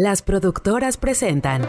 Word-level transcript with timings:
Las 0.00 0.22
productoras 0.22 0.96
presentan. 0.96 1.68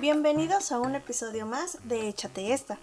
Bienvenidos 0.00 0.72
a 0.72 0.80
un 0.80 0.96
episodio 0.96 1.46
más 1.46 1.78
de 1.84 2.08
Échate 2.08 2.54
esta. 2.54 2.80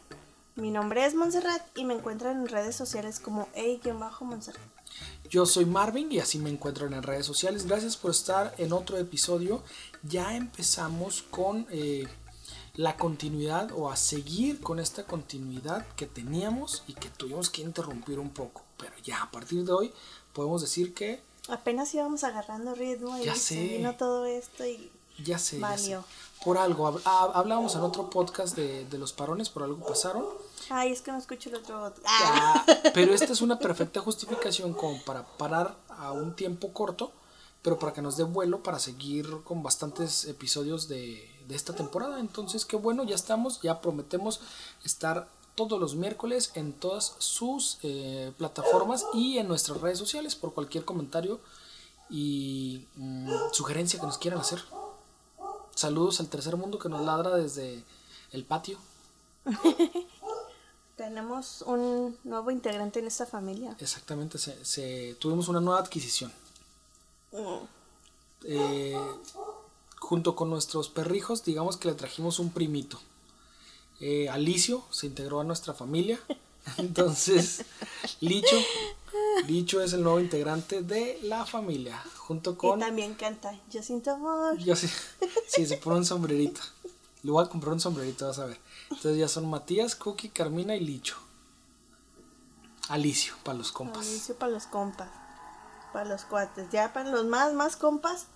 Mi 0.55 0.71
nombre 0.71 1.05
es 1.05 1.15
Montserrat 1.15 1.63
y 1.76 1.84
me 1.84 1.96
encuentran 1.96 2.38
en 2.38 2.47
redes 2.47 2.77
sociales 2.77 3.20
como 3.20 3.50
A-Montserrat. 3.57 4.61
Yo 5.30 5.45
soy 5.45 5.66
Marvin 5.66 6.14
y 6.14 6.20
así 6.20 6.39
me 6.39 6.50
encuentran 6.50 6.93
en 6.93 7.04
redes 7.04 7.25
sociales. 7.25 7.68
Gracias 7.68 7.98
por 7.98 8.11
estar 8.11 8.55
en 8.57 8.71
otro 8.71 8.98
episodio. 8.98 9.66
Ya 10.02 10.38
empezamos 10.38 11.23
con 11.23 11.68
eh, 11.71 12.07
la 12.75 12.97
continuidad 12.97 13.69
o 13.75 13.91
a 13.91 13.95
seguir 13.95 14.59
con 14.59 14.79
esta 14.79 15.03
continuidad 15.05 15.85
que 15.95 16.07
teníamos 16.07 16.83
y 16.87 16.93
que 16.93 17.09
tuvimos 17.09 17.51
que 17.51 17.61
interrumpir 17.61 18.17
un 18.17 18.31
poco. 18.31 18.64
Pero 18.77 18.93
ya 19.04 19.21
a 19.21 19.29
partir 19.31 19.64
de 19.64 19.71
hoy 19.71 19.93
podemos 20.33 20.61
decir 20.61 20.93
que... 20.95 21.21
Apenas 21.50 21.93
íbamos 21.93 22.23
agarrando 22.23 22.73
ritmo 22.73 23.15
y 23.19 23.25
Ya 23.25 23.36
sé. 23.36 23.78
vino 23.78 23.95
todo 23.95 24.25
esto 24.25 24.65
y 24.65 24.89
Ya 25.23 25.37
sé, 25.37 25.59
ya 25.59 25.78
sé. 25.78 26.00
Por 26.43 26.57
algo, 26.57 26.87
hab- 26.91 27.31
hablábamos 27.36 27.75
en 27.75 27.81
otro 27.81 28.09
podcast 28.09 28.55
de, 28.55 28.86
de 28.86 28.97
los 28.97 29.14
parones, 29.14 29.50
por 29.50 29.61
algo 29.64 29.86
pasaron. 29.86 30.25
Ay, 30.69 30.92
es 30.92 31.01
que 31.01 31.11
no 31.11 31.19
escucho 31.19 31.50
el 31.50 31.55
otro. 31.57 31.78
Ah. 31.78 31.93
Ah, 32.05 32.66
pero 32.95 33.14
esta 33.14 33.31
es 33.33 33.42
una 33.42 33.59
perfecta 33.59 34.00
justificación 34.02 34.73
como 34.73 35.00
para 35.03 35.28
parar 35.38 35.78
a 35.89 36.11
un 36.11 36.36
tiempo 36.36 36.73
corto, 36.73 37.11
pero 37.61 37.78
para 37.78 37.94
que 37.94 38.02
nos 38.02 38.17
dé 38.17 38.23
vuelo 38.23 38.64
para 38.64 38.80
seguir 38.80 39.44
con 39.44 39.61
bastantes 39.61 40.25
episodios 40.25 40.88
de, 40.88 41.30
de 41.47 41.56
esta 41.56 41.73
temporada. 41.75 42.20
Entonces, 42.20 42.66
qué 42.66 42.75
bueno, 42.75 43.03
ya 43.03 43.16
estamos, 43.16 43.61
ya 43.61 43.81
prometemos 43.81 44.42
estar 44.84 45.28
todos 45.56 45.80
los 45.80 45.95
miércoles 45.95 46.52
en 46.56 46.73
todas 46.73 47.16
sus 47.20 47.78
eh, 47.84 48.31
plataformas 48.38 49.06
y 49.14 49.38
en 49.38 49.48
nuestras 49.48 49.80
redes 49.81 50.00
sociales 50.00 50.36
por 50.36 50.54
cualquier 50.54 50.84
comentario 50.84 51.40
y 52.09 52.86
mm, 52.95 53.30
sugerencia 53.52 54.00
que 54.00 54.06
nos 54.06 54.17
quieran 54.17 54.40
hacer. 54.42 54.64
Saludos 55.76 56.20
al 56.20 56.28
tercer 56.28 56.56
mundo 56.58 56.80
que 56.80 56.90
nos 56.90 57.02
ladra 57.02 57.36
desde 57.36 57.84
el 58.32 58.44
patio. 58.45 58.78
Tenemos 60.95 61.64
un 61.64 62.17
nuevo 62.23 62.52
integrante 62.52 63.00
en 63.00 63.08
esta 63.08 63.26
familia. 63.26 63.76
Exactamente, 63.80 64.38
se, 64.38 64.64
se- 64.64 65.16
tuvimos 65.20 65.48
una 65.48 65.60
nueva 65.60 65.80
adquisición. 65.80 66.32
Mm. 67.32 67.66
Eh, 68.45 68.98
junto 70.04 70.36
con 70.36 70.50
nuestros 70.50 70.90
perrijos, 70.90 71.46
digamos 71.46 71.78
que 71.78 71.88
le 71.88 71.94
trajimos 71.96 72.38
un 72.40 72.52
primito. 72.52 73.00
Eh, 74.02 74.28
Alicio 74.28 74.84
se 74.92 75.08
integró 75.08 75.40
a 75.40 75.45
nuestra 75.45 75.73
familia. 75.73 76.20
Entonces, 76.78 77.64
Licho, 78.20 78.56
Licho 79.48 79.82
es 79.82 79.94
el 79.94 80.04
nuevo 80.04 80.20
integrante 80.20 80.82
de 80.82 81.20
la 81.23 81.45
familia. 81.45 82.04
Junto 82.18 82.52
Y 82.52 82.56
con. 82.56 82.80
también 82.82 83.14
canta 83.16 83.58
Yo 83.72 83.82
siento 83.82 84.12
amor. 84.12 84.58
Yo 84.58 84.76
sí, 84.76 84.90
sí, 85.48 85.66
se 85.66 85.78
pone 85.78 85.98
un 85.98 86.06
sombrerito. 86.06 86.60
Le 87.23 87.32
voy 87.32 87.44
a 87.44 87.48
comprar 87.48 87.73
un 87.73 87.80
sombrerito, 87.80 88.28
vas 88.28 88.40
a 88.40 88.45
ver. 88.45 88.60
Entonces 88.90 89.17
ya 89.17 89.30
son 89.30 89.50
Matías, 89.50 89.95
Cookie, 89.95 90.30
Carmina 90.30 90.76
y 90.76 90.82
Licho. 90.82 91.16
Alicio, 92.90 93.36
para 93.44 93.58
los 93.58 93.72
compas. 93.72 94.06
Inicio 94.06 94.36
para 94.36 94.52
los 94.52 94.67
compas. 94.67 95.10
Para 95.94 96.10
los 96.10 96.26
cuates. 96.26 96.70
Ya 96.72 96.92
para 96.92 97.10
los 97.10 97.26
más, 97.26 97.54
más 97.54 97.78
compas. 97.78 98.28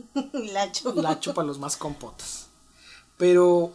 Lacho. 0.32 0.94
Lacho 0.94 1.34
para 1.34 1.46
los 1.46 1.58
más 1.58 1.76
compotas. 1.76 2.46
Pero, 3.16 3.72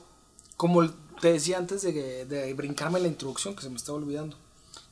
como 0.56 0.90
te 1.22 1.34
decía 1.34 1.58
antes 1.58 1.82
de, 1.82 2.26
de 2.26 2.54
brincarme 2.54 3.00
la 3.00 3.08
introducción, 3.08 3.56
que 3.56 3.62
se 3.62 3.70
me 3.70 3.78
estaba 3.78 3.98
olvidando, 3.98 4.36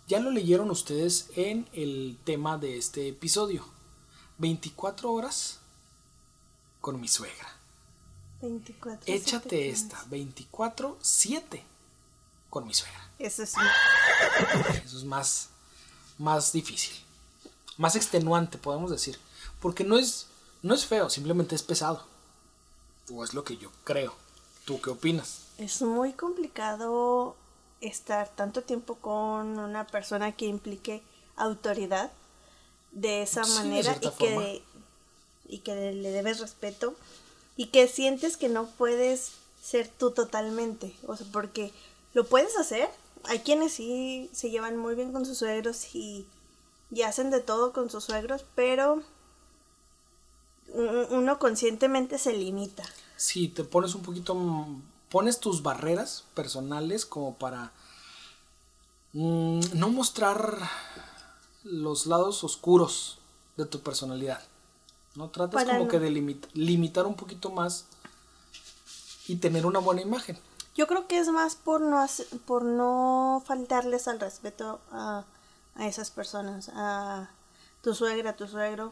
ya 0.08 0.20
lo 0.20 0.32
leyeron 0.32 0.70
ustedes 0.70 1.30
en 1.36 1.68
el 1.74 2.18
tema 2.24 2.58
de 2.58 2.78
este 2.78 3.08
episodio. 3.08 3.66
24 4.38 5.12
horas 5.12 5.60
con 6.82 7.02
mi 7.02 7.08
suegra. 7.08 7.56
24. 8.42 9.02
Échate 9.12 9.50
siete, 9.50 9.70
esta, 9.70 10.06
24-7 10.06 11.64
con 12.50 12.68
mi 12.68 12.74
suegra. 12.74 13.10
Eso 13.18 13.44
es 13.44 13.54
Eso 14.86 14.98
es 14.98 15.04
más, 15.04 15.50
más 16.18 16.52
difícil. 16.52 16.94
Más 17.78 17.96
extenuante, 17.96 18.58
podemos 18.58 18.92
decir. 18.92 19.18
Porque 19.60 19.84
no 19.84 19.98
es, 19.98 20.28
no 20.66 20.74
es 20.74 20.86
feo, 20.88 21.10
simplemente 21.12 21.54
es 21.56 21.62
pesado. 21.62 22.04
O 23.14 23.24
es 23.24 23.36
lo 23.36 23.44
que 23.44 23.58
yo 23.58 23.70
creo. 23.84 24.14
¿Tú 24.66 24.82
qué 24.82 24.90
opinas? 24.90 25.42
Es 25.60 25.84
muy 25.84 26.14
complicado 26.14 27.36
estar 27.82 28.30
tanto 28.30 28.64
tiempo 28.64 28.96
con 28.96 29.60
una 29.60 29.86
persona 29.86 30.32
que 30.32 30.48
implique 30.48 31.04
autoridad 31.36 32.12
de 32.92 33.22
esa 33.22 33.44
Sí, 33.44 33.52
de 33.52 33.58
manera 33.60 33.98
y 34.02 34.06
forma. 34.06 34.18
que, 34.18 34.64
y 35.50 35.60
que 35.60 35.76
le 35.94 36.10
debes 36.10 36.40
respeto 36.40 36.96
y 37.56 37.68
que 37.68 37.88
sientes 37.88 38.36
que 38.36 38.50
no 38.50 38.66
puedes 38.66 39.34
ser 39.62 39.88
tú 39.88 40.10
totalmente. 40.12 40.96
O 41.06 41.16
sea, 41.16 41.28
porque 41.32 41.72
lo 42.16 42.26
puedes 42.26 42.58
hacer. 42.58 42.90
Hay 43.26 43.40
quienes 43.42 43.74
sí 43.74 44.32
se 44.34 44.50
llevan 44.50 44.78
muy 44.78 44.96
bien 44.96 45.12
con 45.14 45.28
sus 45.28 45.38
suegros 45.38 45.94
y, 45.94 46.26
y 46.90 47.04
hacen 47.04 47.30
de 47.30 47.42
todo 47.42 47.72
con 47.72 47.92
sus 47.92 48.06
suegros, 48.06 48.46
pero 48.56 49.04
uno 50.76 51.40
conscientemente 51.40 52.18
se 52.18 52.34
limita. 52.34 52.84
Sí, 53.16 53.48
te 53.48 53.64
pones 53.64 53.96
un 53.96 54.02
poquito. 54.02 54.36
Pones 55.10 55.40
tus 55.40 55.64
barreras 55.64 56.24
personales 56.34 57.06
como 57.06 57.36
para 57.36 57.72
mm, 59.14 59.60
no 59.74 59.90
mostrar 59.90 60.58
los 61.64 62.06
lados 62.06 62.44
oscuros 62.44 63.20
de 63.58 63.66
tu 63.66 63.80
personalidad. 63.82 64.42
¿No? 65.16 65.30
Tratas 65.30 65.54
Para 65.64 65.72
como 65.78 65.86
no- 65.86 65.90
que 65.92 66.00
de 66.00 66.10
limit- 66.12 66.50
limitar 66.54 67.06
un 67.06 67.16
poquito 67.16 67.50
más 67.50 67.86
y 69.28 69.38
tener 69.38 69.66
una 69.66 69.80
buena 69.80 70.02
imagen. 70.02 70.38
Yo 70.76 70.88
creo 70.88 71.08
que 71.08 71.18
es 71.20 71.30
más 71.30 71.56
por 71.56 71.80
no 71.80 72.06
por 72.46 72.64
no 72.66 73.42
faltarles 73.46 74.10
al 74.10 74.20
respeto 74.20 74.82
a, 74.92 75.24
a 75.76 75.88
esas 75.88 76.12
personas, 76.12 76.70
a 76.74 77.30
tu 77.82 77.96
suegra, 77.96 78.32
a 78.32 78.36
tu 78.36 78.46
suegro, 78.46 78.92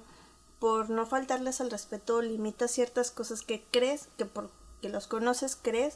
por 0.64 0.90
no 0.90 1.06
faltarles 1.06 1.60
al 1.60 1.70
respeto 1.70 2.22
limitas 2.22 2.72
ciertas 2.72 3.12
cosas 3.12 3.42
que 3.42 3.66
crees 3.70 4.08
que 4.18 4.24
porque 4.24 4.50
los 4.84 5.08
conoces 5.08 5.58
crees 5.62 5.96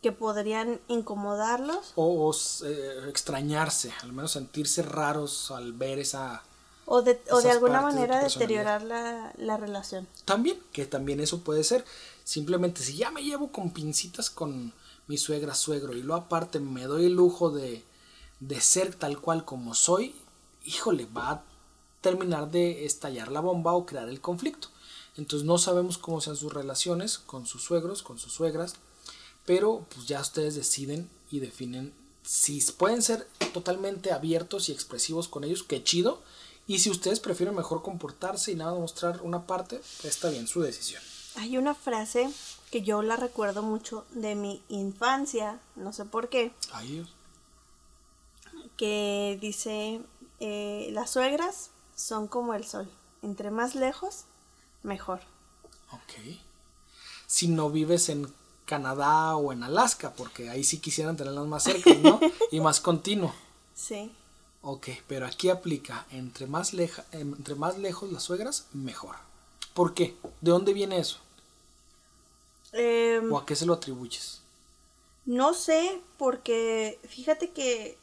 que 0.00 0.12
podrían 0.12 0.80
incomodarlos 0.88 1.92
O, 1.94 2.26
o, 2.26 2.34
eh, 2.64 3.04
extrañarse, 3.10 3.92
al 4.00 4.14
menos 4.14 4.32
sentirse 4.32 4.80
raros 4.80 5.50
al 5.50 5.74
ver 5.74 5.98
esa... 5.98 6.42
o 6.86 7.02
de, 7.02 7.20
o 7.30 7.42
de 7.42 7.50
alguna 7.50 7.80
de 7.80 7.84
manera 7.84 8.22
deteriorar 8.22 8.80
la, 8.82 9.34
la 9.36 9.58
relación. 9.58 10.08
También, 10.24 10.58
que 10.72 10.86
también 10.86 11.20
eso 11.20 11.40
puede 11.40 11.62
ser. 11.62 11.84
Simplemente 12.24 12.82
si 12.82 12.96
ya 12.96 13.10
me 13.10 13.22
llevo 13.22 13.52
con 13.52 13.72
pincitas 13.72 14.30
con 14.30 14.72
mi 15.06 15.18
suegra, 15.18 15.54
suegro, 15.54 15.92
y 15.92 16.00
luego 16.00 16.22
aparte 16.22 16.60
me 16.60 16.84
doy 16.84 17.04
el 17.04 17.12
lujo 17.12 17.50
de, 17.50 17.84
de 18.40 18.60
ser 18.62 18.94
tal 18.94 19.20
cual 19.20 19.44
como 19.44 19.74
soy, 19.74 20.14
híjole, 20.64 21.06
va 21.14 21.30
a 21.30 21.42
terminar 22.00 22.50
de 22.50 22.84
estallar 22.84 23.30
la 23.30 23.40
bomba 23.40 23.74
o 23.74 23.86
crear 23.86 24.08
el 24.08 24.20
conflicto. 24.20 24.68
Entonces 25.16 25.46
no 25.46 25.58
sabemos 25.58 25.98
cómo 25.98 26.20
sean 26.20 26.36
sus 26.36 26.52
relaciones 26.52 27.18
con 27.18 27.46
sus 27.46 27.64
suegros, 27.64 28.02
con 28.02 28.18
sus 28.18 28.32
suegras, 28.32 28.76
pero 29.44 29.84
pues 29.94 30.06
ya 30.06 30.20
ustedes 30.20 30.54
deciden 30.54 31.10
y 31.30 31.40
definen 31.40 31.92
si 32.28 32.60
pueden 32.72 33.00
ser 33.00 33.26
totalmente 33.54 34.12
abiertos 34.12 34.68
y 34.68 34.72
expresivos 34.72 35.28
con 35.28 35.44
ellos, 35.44 35.62
qué 35.62 35.82
chido. 35.82 36.22
Y 36.66 36.80
si 36.80 36.90
ustedes 36.90 37.20
prefieren 37.20 37.56
mejor 37.56 37.82
comportarse 37.82 38.52
y 38.52 38.54
nada 38.54 38.74
mostrar 38.74 39.22
una 39.22 39.46
parte, 39.46 39.80
está 40.04 40.28
bien 40.28 40.46
su 40.46 40.60
decisión. 40.60 41.02
Hay 41.36 41.56
una 41.56 41.74
frase 41.74 42.28
que 42.70 42.82
yo 42.82 43.00
la 43.00 43.16
recuerdo 43.16 43.62
mucho 43.62 44.04
de 44.10 44.34
mi 44.34 44.62
infancia, 44.68 45.58
no 45.74 45.94
sé 45.94 46.04
por 46.04 46.28
qué, 46.28 46.52
Ay, 46.70 46.88
Dios. 46.88 47.14
que 48.76 49.38
dice, 49.40 50.02
eh, 50.40 50.90
las 50.92 51.10
suegras 51.10 51.70
son 51.98 52.28
como 52.28 52.54
el 52.54 52.64
sol, 52.64 52.88
entre 53.22 53.50
más 53.50 53.74
lejos, 53.74 54.24
mejor. 54.84 55.20
Ok. 55.90 56.38
Si 57.26 57.48
no 57.48 57.70
vives 57.70 58.08
en 58.08 58.32
Canadá 58.64 59.34
o 59.36 59.52
en 59.52 59.64
Alaska, 59.64 60.12
porque 60.16 60.48
ahí 60.48 60.62
sí 60.62 60.78
quisieran 60.78 61.16
tenerlas 61.16 61.46
más 61.46 61.64
cerca, 61.64 61.92
¿no? 61.94 62.20
y 62.52 62.60
más 62.60 62.80
continuo. 62.80 63.34
Sí. 63.74 64.12
Ok, 64.62 64.88
pero 65.08 65.26
aquí 65.26 65.50
aplica, 65.50 66.06
entre 66.10 66.46
más, 66.46 66.72
leja, 66.72 67.04
entre 67.10 67.56
más 67.56 67.78
lejos 67.78 68.12
las 68.12 68.22
suegras, 68.22 68.66
mejor. 68.72 69.16
¿Por 69.74 69.92
qué? 69.92 70.16
¿De 70.40 70.52
dónde 70.52 70.72
viene 70.72 70.98
eso? 71.00 71.18
Em, 72.72 73.32
¿O 73.32 73.38
a 73.38 73.44
qué 73.44 73.56
se 73.56 73.66
lo 73.66 73.74
atribuyes? 73.74 74.40
no 75.26 75.52
sé, 75.52 76.00
porque 76.16 76.98
fíjate 77.06 77.50
que 77.50 77.98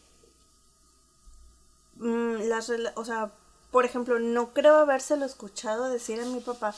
mm, 1.95 2.47
las, 2.49 2.71
o 2.95 3.03
sea, 3.03 3.31
por 3.75 3.83
ejemplo, 3.83 4.19
no 4.19 4.53
creo 4.53 4.77
habérselo 4.77 5.25
escuchado 5.25 5.89
decir 5.89 6.21
a 6.21 6.25
mi 6.25 6.39
papá, 6.39 6.73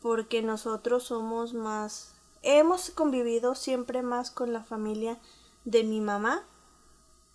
porque 0.00 0.42
nosotros 0.42 1.02
somos 1.02 1.54
más, 1.54 2.12
hemos 2.42 2.90
convivido 2.90 3.56
siempre 3.56 4.02
más 4.02 4.30
con 4.30 4.52
la 4.52 4.62
familia 4.62 5.18
de 5.64 5.82
mi 5.82 6.00
mamá 6.00 6.44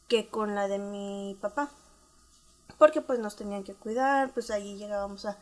que 0.08 0.30
con 0.30 0.56
la 0.56 0.70
de 0.70 0.80
mi 0.80 1.38
papá. 1.42 1.70
Porque 2.78 3.02
pues 3.02 3.20
nos 3.20 3.36
tenían 3.36 3.66
que 3.66 3.74
cuidar, 3.74 4.32
pues 4.32 4.50
allí 4.50 4.78
llegábamos 4.78 5.26
a, 5.26 5.38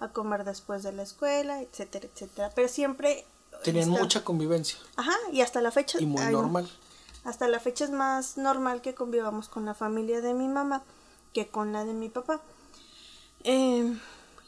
a 0.00 0.08
comer 0.08 0.44
después 0.44 0.82
de 0.82 0.92
la 0.92 1.04
escuela, 1.04 1.62
etcétera, 1.62 2.08
etcétera. 2.12 2.52
Pero 2.54 2.68
siempre... 2.68 3.24
Tenían 3.64 3.88
mucha 3.88 4.22
convivencia 4.22 4.78
Ajá, 4.96 5.16
y 5.32 5.40
hasta 5.40 5.62
la 5.62 5.70
fecha... 5.70 5.96
y 5.98 6.04
muy 6.04 6.20
ay, 6.20 6.34
normal. 6.34 6.70
hasta 7.24 7.48
la 7.48 7.58
fecha 7.58 7.86
es 7.86 7.90
más 7.90 8.36
normal 8.36 8.82
que 8.82 8.94
convivamos 8.94 9.48
con 9.48 9.64
la 9.64 9.72
familia 9.72 10.20
de 10.20 10.34
mi 10.34 10.46
mamá 10.46 10.82
que 11.32 11.48
con 11.48 11.72
la 11.72 11.86
de 11.86 11.94
mi 11.94 12.10
papá. 12.10 12.42
Eh, 13.44 13.98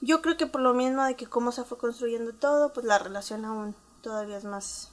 yo 0.00 0.22
creo 0.22 0.36
que 0.36 0.46
por 0.46 0.60
lo 0.60 0.74
mismo 0.74 1.04
de 1.04 1.16
que 1.16 1.26
cómo 1.26 1.52
se 1.52 1.64
fue 1.64 1.78
construyendo 1.78 2.32
todo, 2.32 2.72
pues 2.72 2.86
la 2.86 2.98
relación 2.98 3.44
aún 3.44 3.74
todavía 4.02 4.36
es 4.36 4.44
más, 4.44 4.90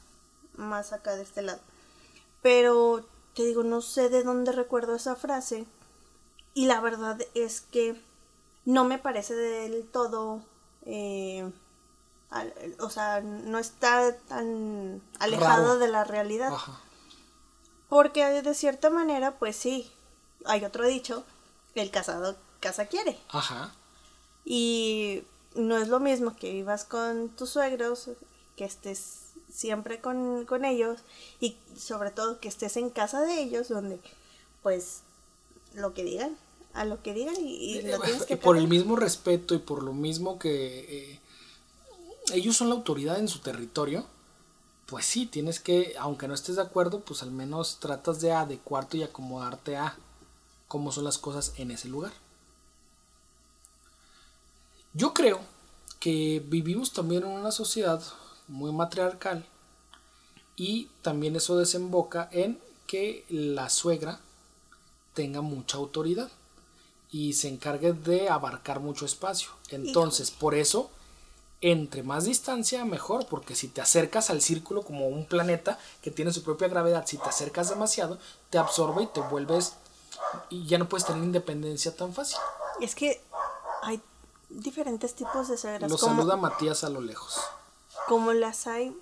más 0.56 0.94
acá 0.94 1.16
de 1.16 1.24
este 1.24 1.42
lado. 1.42 1.60
Pero 2.42 3.06
te 3.36 3.44
digo, 3.44 3.64
no 3.64 3.82
sé 3.82 4.10
de 4.10 4.24
dónde 4.24 4.52
recuerdo 4.52 4.96
esa 4.96 5.16
frase. 5.16 5.66
Y 6.54 6.66
la 6.66 6.80
verdad 6.82 7.20
es 7.36 7.62
que 7.62 8.02
no 8.66 8.84
me 8.84 8.98
parece 8.98 9.36
del 9.36 9.86
todo... 9.88 10.42
eh, 10.86 11.50
al- 12.30 12.54
o 12.80 12.90
sea, 12.90 13.22
no 13.22 13.58
está 13.60 14.14
tan 14.28 15.02
alejado 15.20 15.80
de 15.80 15.88
la 15.88 16.04
realidad. 16.04 16.54
Ajá. 16.54 16.80
Porque 17.90 18.26
de 18.42 18.54
cierta 18.54 18.90
manera, 18.90 19.32
pues 19.40 19.56
sí, 19.56 19.90
hay 20.46 20.66
otro 20.66 20.86
dicho, 20.86 21.24
el 21.76 21.90
casado 21.90 22.36
casa 22.60 22.88
quiere. 22.88 23.18
Ajá. 23.30 23.72
Y 24.50 25.24
no 25.56 25.78
es 25.78 25.90
lo 25.90 26.00
mismo 26.00 26.34
que 26.38 26.54
vivas 26.54 26.86
con 26.86 27.28
tus 27.30 27.50
suegros, 27.50 28.10
que 28.56 28.64
estés 28.64 29.34
siempre 29.52 30.00
con, 30.00 30.46
con 30.46 30.64
ellos 30.64 31.02
y 31.42 31.58
sobre 31.78 32.12
todo 32.12 32.40
que 32.40 32.48
estés 32.48 32.78
en 32.78 32.90
casa 32.90 33.22
de 33.22 33.42
ellos 33.42 33.68
donde 33.68 34.00
pues 34.64 35.02
lo 35.74 35.94
que 35.94 36.04
digan, 36.06 36.38
a 36.74 36.86
lo 36.86 37.04
que 37.04 37.14
digan 37.14 37.36
y, 37.40 37.56
y 37.56 37.82
lo 37.82 38.00
tienes 38.00 38.24
Y 38.24 38.26
que 38.26 38.38
por 38.38 38.56
el 38.56 38.70
mismo 38.70 38.96
respeto 38.96 39.54
y 39.54 39.60
por 39.60 39.84
lo 39.84 39.92
mismo 39.92 40.40
que 40.40 41.12
eh, 41.14 41.20
ellos 42.34 42.56
son 42.56 42.70
la 42.70 42.76
autoridad 42.76 43.20
en 43.20 43.28
su 43.28 43.40
territorio, 43.40 44.06
pues 44.86 45.06
sí, 45.06 45.26
tienes 45.26 45.60
que, 45.60 45.96
aunque 46.00 46.30
no 46.30 46.34
estés 46.34 46.56
de 46.56 46.62
acuerdo, 46.62 47.02
pues 47.02 47.22
al 47.22 47.32
menos 47.32 47.80
tratas 47.80 48.22
de 48.22 48.32
adecuarte 48.32 48.98
y 48.98 49.04
acomodarte 49.04 49.76
a 49.76 49.98
cómo 50.70 50.94
son 50.94 51.04
las 51.04 51.18
cosas 51.18 51.54
en 51.58 51.72
ese 51.72 51.90
lugar. 51.90 52.14
Yo 54.98 55.14
creo 55.14 55.40
que 56.00 56.44
vivimos 56.44 56.92
también 56.92 57.22
en 57.22 57.30
una 57.30 57.52
sociedad 57.52 58.02
muy 58.48 58.72
matriarcal 58.72 59.46
y 60.56 60.90
también 61.04 61.36
eso 61.36 61.56
desemboca 61.56 62.28
en 62.32 62.60
que 62.88 63.24
la 63.30 63.70
suegra 63.70 64.20
tenga 65.14 65.42
mucha 65.42 65.78
autoridad 65.78 66.32
y 67.12 67.34
se 67.34 67.48
encargue 67.48 67.94
de 67.94 68.28
abarcar 68.28 68.80
mucho 68.80 69.06
espacio. 69.06 69.50
Entonces, 69.70 70.32
por 70.32 70.56
eso, 70.56 70.90
entre 71.62 72.02
más 72.02 72.24
distancia, 72.24 72.84
mejor, 72.84 73.28
porque 73.28 73.54
si 73.54 73.68
te 73.68 73.82
acercas 73.82 74.32
al 74.32 74.42
círculo 74.42 74.82
como 74.82 75.08
un 75.08 75.28
planeta 75.28 75.78
que 76.02 76.10
tiene 76.10 76.34
su 76.34 76.42
propia 76.42 76.70
gravedad, 76.70 77.06
si 77.06 77.20
te 77.20 77.30
acercas 77.30 77.70
demasiado, 77.70 78.18
te 78.50 78.58
absorbe 78.58 79.04
y 79.04 79.08
te 79.08 79.22
vuelves 79.22 79.74
y 80.50 80.66
ya 80.66 80.80
no 80.80 80.90
puedes 80.90 81.06
tener 81.06 81.24
independencia 81.24 81.96
tan 81.96 82.16
fácil. 82.16 82.40
Es 82.82 82.96
que 82.96 83.22
hay 83.84 84.02
diferentes 84.50 85.14
tipos 85.16 85.48
de 85.48 85.58
suegras. 85.58 85.90
Lo 85.92 85.98
como- 85.98 86.16
saluda 86.16 86.38
Matías 86.38 86.84
a 86.84 86.90
lo 86.90 87.02
lejos. 87.02 87.40
como 88.08 88.32
las 88.34 88.68
hay 88.68 88.96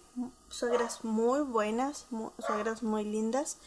suegras 0.50 1.04
muy 1.04 1.42
buenas, 1.42 2.08
mu- 2.10 2.32
suegras 2.46 2.82
muy 2.84 3.04
lindas, 3.04 3.58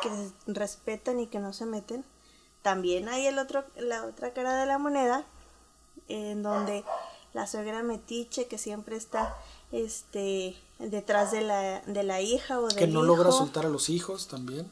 que 0.00 0.10
respetan 0.46 1.20
y 1.20 1.26
que 1.26 1.38
no 1.40 1.52
se 1.52 1.66
meten. 1.66 2.04
También 2.62 3.08
hay 3.08 3.26
el 3.26 3.38
otro, 3.38 3.64
la 3.76 4.04
otra 4.04 4.32
cara 4.32 4.54
de 4.54 4.66
la 4.66 4.78
moneda, 4.78 5.24
en 6.08 6.42
donde 6.42 6.84
la 7.34 7.46
suegra 7.46 7.82
metiche 7.82 8.46
que 8.46 8.56
siempre 8.58 8.96
está 8.96 9.36
este 9.72 10.56
detrás 10.78 11.32
de 11.32 11.42
la, 11.42 11.80
de 11.82 12.02
la 12.04 12.20
hija 12.22 12.58
o 12.60 12.68
del 12.68 12.76
Que 12.76 12.86
no 12.86 13.02
logra 13.02 13.30
soltar 13.32 13.66
a 13.66 13.68
los 13.68 13.88
hijos 13.90 14.28
también. 14.28 14.70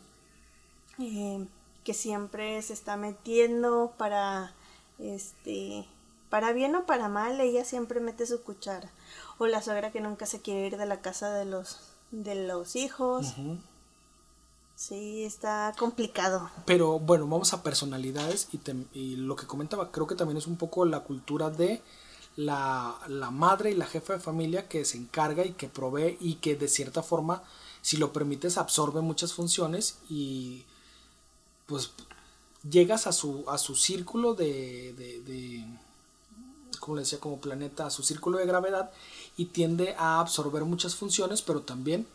eh, 0.99 1.47
que 1.85 1.93
siempre 1.95 2.61
se 2.63 2.73
está 2.73 2.97
metiendo 2.97 3.93
para 3.99 4.55
este 4.99 5.87
para 6.31 6.53
bien 6.53 6.75
o 6.77 6.87
para 6.87 7.09
mal 7.09 7.41
ella 7.41 7.65
siempre 7.65 8.01
mete 8.01 8.27
su 8.27 8.43
cuchara. 8.43 8.91
O 9.39 9.47
la 9.47 9.63
suegra 9.63 9.93
que 9.93 10.01
nunca 10.01 10.27
se 10.27 10.41
quiere 10.41 10.67
ir 10.67 10.77
de 10.77 10.87
la 10.87 11.01
casa 11.01 11.31
de 11.33 11.45
los 11.45 11.79
de 12.11 12.47
los 12.47 12.77
hijos. 12.77 13.35
Sí 14.75 15.25
está 15.25 15.75
complicado. 15.79 16.51
Pero 16.67 16.99
bueno, 16.99 17.27
vamos 17.27 17.53
a 17.55 17.63
personalidades 17.63 18.49
y, 18.53 18.59
te- 18.59 18.77
y 18.93 19.17
lo 19.17 19.35
que 19.37 19.47
comentaba, 19.47 19.91
creo 19.91 20.07
que 20.07 20.15
también 20.15 20.37
es 20.37 20.47
un 20.47 20.57
poco 20.59 20.85
la 20.85 21.01
cultura 21.01 21.49
de 21.51 21.83
la, 22.37 22.95
la 23.09 23.31
madre 23.31 23.71
y 23.71 23.75
la 23.75 23.87
jefa 23.87 24.13
de 24.15 24.21
familia 24.21 24.69
que 24.69 24.85
se 24.85 24.99
encarga 24.99 25.47
y 25.47 25.53
que 25.53 25.69
provee 25.69 26.19
y 26.21 26.35
que 26.35 26.57
de 26.57 26.69
cierta 26.69 27.03
forma, 27.03 27.43
si 27.81 27.97
lo 27.97 28.13
permites, 28.13 28.59
absorbe 28.59 29.01
muchas 29.01 29.33
funciones 29.33 29.97
y 30.11 30.65
pues 31.65 31.93
llegas 32.69 33.07
a 33.07 33.13
su, 33.13 33.45
a 33.49 33.57
su 33.57 33.75
círculo 33.77 34.35
de, 34.35 34.93
de, 34.93 35.21
de 35.23 35.65
como 36.81 36.97
le 36.97 37.03
decía, 37.03 37.21
como 37.21 37.41
planeta, 37.41 37.87
a 37.87 37.91
su 37.91 38.03
círculo 38.03 38.39
de 38.39 38.47
gravedad 38.47 38.91
y 39.37 39.47
tiende 39.47 39.95
a 39.99 40.21
absorber 40.21 40.65
muchas 40.65 40.95
funciones, 40.95 41.43
pero 41.43 41.63
también 41.63 42.07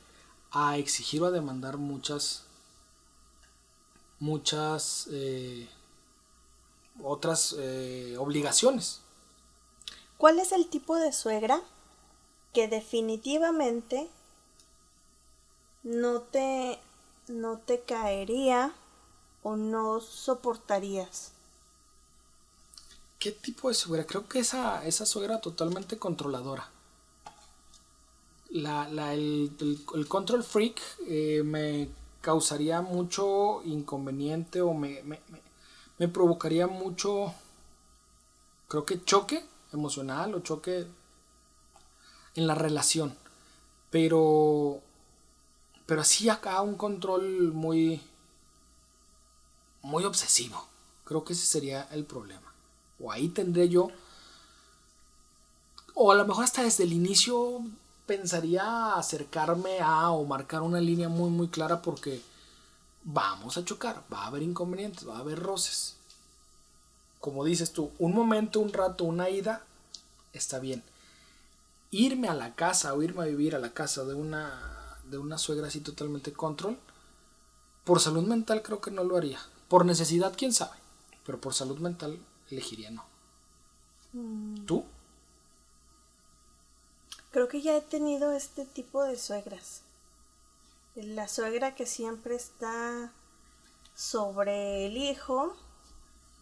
a 0.51 0.77
exigir 0.77 1.21
o 1.21 1.27
a 1.27 1.31
demandar 1.31 1.77
muchas 1.77 2.43
muchas 4.19 5.07
eh, 5.11 5.67
otras 7.01 7.55
eh, 7.57 8.15
obligaciones. 8.19 9.01
¿cuál 10.21 10.37
es 10.37 10.51
el 10.51 10.67
tipo 10.67 10.97
de 10.97 11.13
suegra 11.13 11.61
que 12.53 12.67
definitivamente 12.67 14.07
no 15.81 16.21
te 16.21 16.79
no 17.27 17.57
te 17.57 17.79
caería 17.79 18.71
o 19.41 19.55
no 19.55 19.99
soportarías 19.99 21.30
¿Qué 23.21 23.31
tipo 23.31 23.69
de 23.69 23.73
suegra? 23.73 24.06
Creo 24.06 24.27
que 24.27 24.39
esa, 24.39 24.85
esa 24.85 25.06
suegra 25.06 25.39
totalmente 25.39 25.97
controladora. 25.97 26.69
La, 28.51 29.13
el, 29.13 29.51
control 30.09 30.44
freak 30.44 30.81
eh, 31.07 31.41
me 31.44 31.88
causaría 32.21 32.81
mucho 32.81 33.62
inconveniente 33.63 34.62
o 34.62 34.73
me, 34.73 35.01
me, 35.03 35.19
me- 35.29 35.41
me 36.00 36.07
provocaría 36.07 36.68
mucho, 36.68 37.34
creo 38.67 38.86
que 38.86 39.03
choque 39.03 39.43
emocional 39.74 40.34
o 40.36 40.39
choque 40.41 40.88
en 42.36 42.48
la 42.48 42.55
relación. 42.55 43.15
Pero, 43.91 44.81
pero 45.86 46.01
así 46.01 46.29
acá 46.29 46.62
un 46.62 46.75
control 46.75 47.51
muy, 47.53 48.01
muy 49.84 50.03
obsesivo. 50.05 50.67
Creo 51.03 51.24
que 51.24 51.34
ese 51.34 51.45
sería 51.45 51.84
el 51.91 52.05
problema. 52.05 52.50
O 53.01 53.12
ahí 53.12 53.29
tendré 53.29 53.70
yo, 53.70 53.89
o 55.93 56.12
a 56.12 56.15
lo 56.15 56.25
mejor 56.25 56.43
hasta 56.43 56.63
desde 56.63 56.84
el 56.84 56.93
inicio 56.93 57.62
pensaría 58.05 58.96
acercarme 58.96 59.79
a 59.79 60.10
o 60.12 60.25
marcar 60.25 60.62
una 60.62 60.81
línea 60.81 61.10
muy 61.10 61.29
muy 61.29 61.48
clara 61.48 61.81
porque 61.81 62.22
vamos 63.03 63.58
a 63.58 63.65
chocar, 63.65 64.03
va 64.12 64.24
a 64.24 64.27
haber 64.27 64.43
inconvenientes, 64.43 65.08
va 65.08 65.17
a 65.17 65.20
haber 65.20 65.39
roces. 65.39 65.96
Como 67.20 67.46
dices 67.46 67.72
tú, 67.72 67.91
un 68.00 68.13
momento, 68.13 68.60
un 68.60 68.74
rato, 68.74 69.03
una 69.03 69.29
ida, 69.29 69.63
está 70.34 70.60
bien. 70.60 70.84
Irme 71.91 72.29
a 72.29 72.34
la 72.34 72.55
casa 72.55 72.93
o 72.93 73.03
irme 73.03 73.24
a 73.24 73.27
vivir 73.27 73.55
a 73.55 73.60
la 73.60 73.74
casa 73.74 74.03
de 74.05 74.13
una, 74.13 74.98
de 75.10 75.17
una 75.17 75.38
suegra 75.38 75.67
así 75.67 75.81
totalmente 75.81 76.34
control, 76.34 76.77
por 77.84 78.00
salud 78.00 78.24
mental 78.24 78.62
creo 78.62 78.81
que 78.81 78.91
no 78.91 79.03
lo 79.03 79.17
haría. 79.17 79.39
Por 79.67 79.86
necesidad, 79.86 80.34
quién 80.38 80.53
sabe. 80.53 80.77
Pero 81.25 81.39
por 81.39 81.53
salud 81.53 81.77
mental 81.77 82.17
elegiría 82.51 82.91
no. 82.91 83.05
¿Tú? 84.65 84.86
Creo 87.31 87.48
que 87.48 87.62
ya 87.62 87.77
he 87.77 87.81
tenido 87.81 88.34
este 88.34 88.65
tipo 88.65 89.03
de 89.03 89.17
suegras. 89.17 89.84
La 90.96 91.29
suegra 91.29 91.75
que 91.75 91.86
siempre 91.86 92.36
está 92.36 93.13
sobre 93.96 94.86
el 94.88 94.98
hijo, 94.98 95.55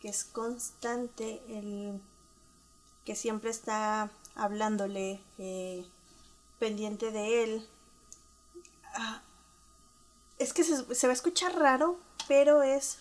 que 0.02 0.10
es 0.10 0.24
constante, 0.24 1.44
el 1.48 2.02
que 3.06 3.16
siempre 3.16 3.52
está 3.52 4.10
hablándole, 4.34 5.22
eh, 5.38 5.86
pendiente 6.58 7.12
de 7.12 7.44
él. 7.44 7.70
Ah, 8.96 9.22
es 10.40 10.54
que 10.54 10.64
se, 10.64 10.96
se 10.96 11.08
va 11.08 11.12
a 11.12 11.16
escuchar 11.16 11.56
raro, 11.56 12.00
pero 12.28 12.64
es 12.64 12.98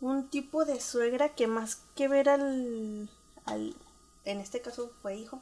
un 0.00 0.28
tipo 0.28 0.64
de 0.64 0.80
suegra 0.80 1.30
que 1.30 1.46
más 1.46 1.82
que 1.94 2.08
ver 2.08 2.28
al, 2.28 3.08
al 3.44 3.74
en 4.24 4.40
este 4.40 4.60
caso 4.60 4.90
fue 5.02 5.16
hijo, 5.16 5.40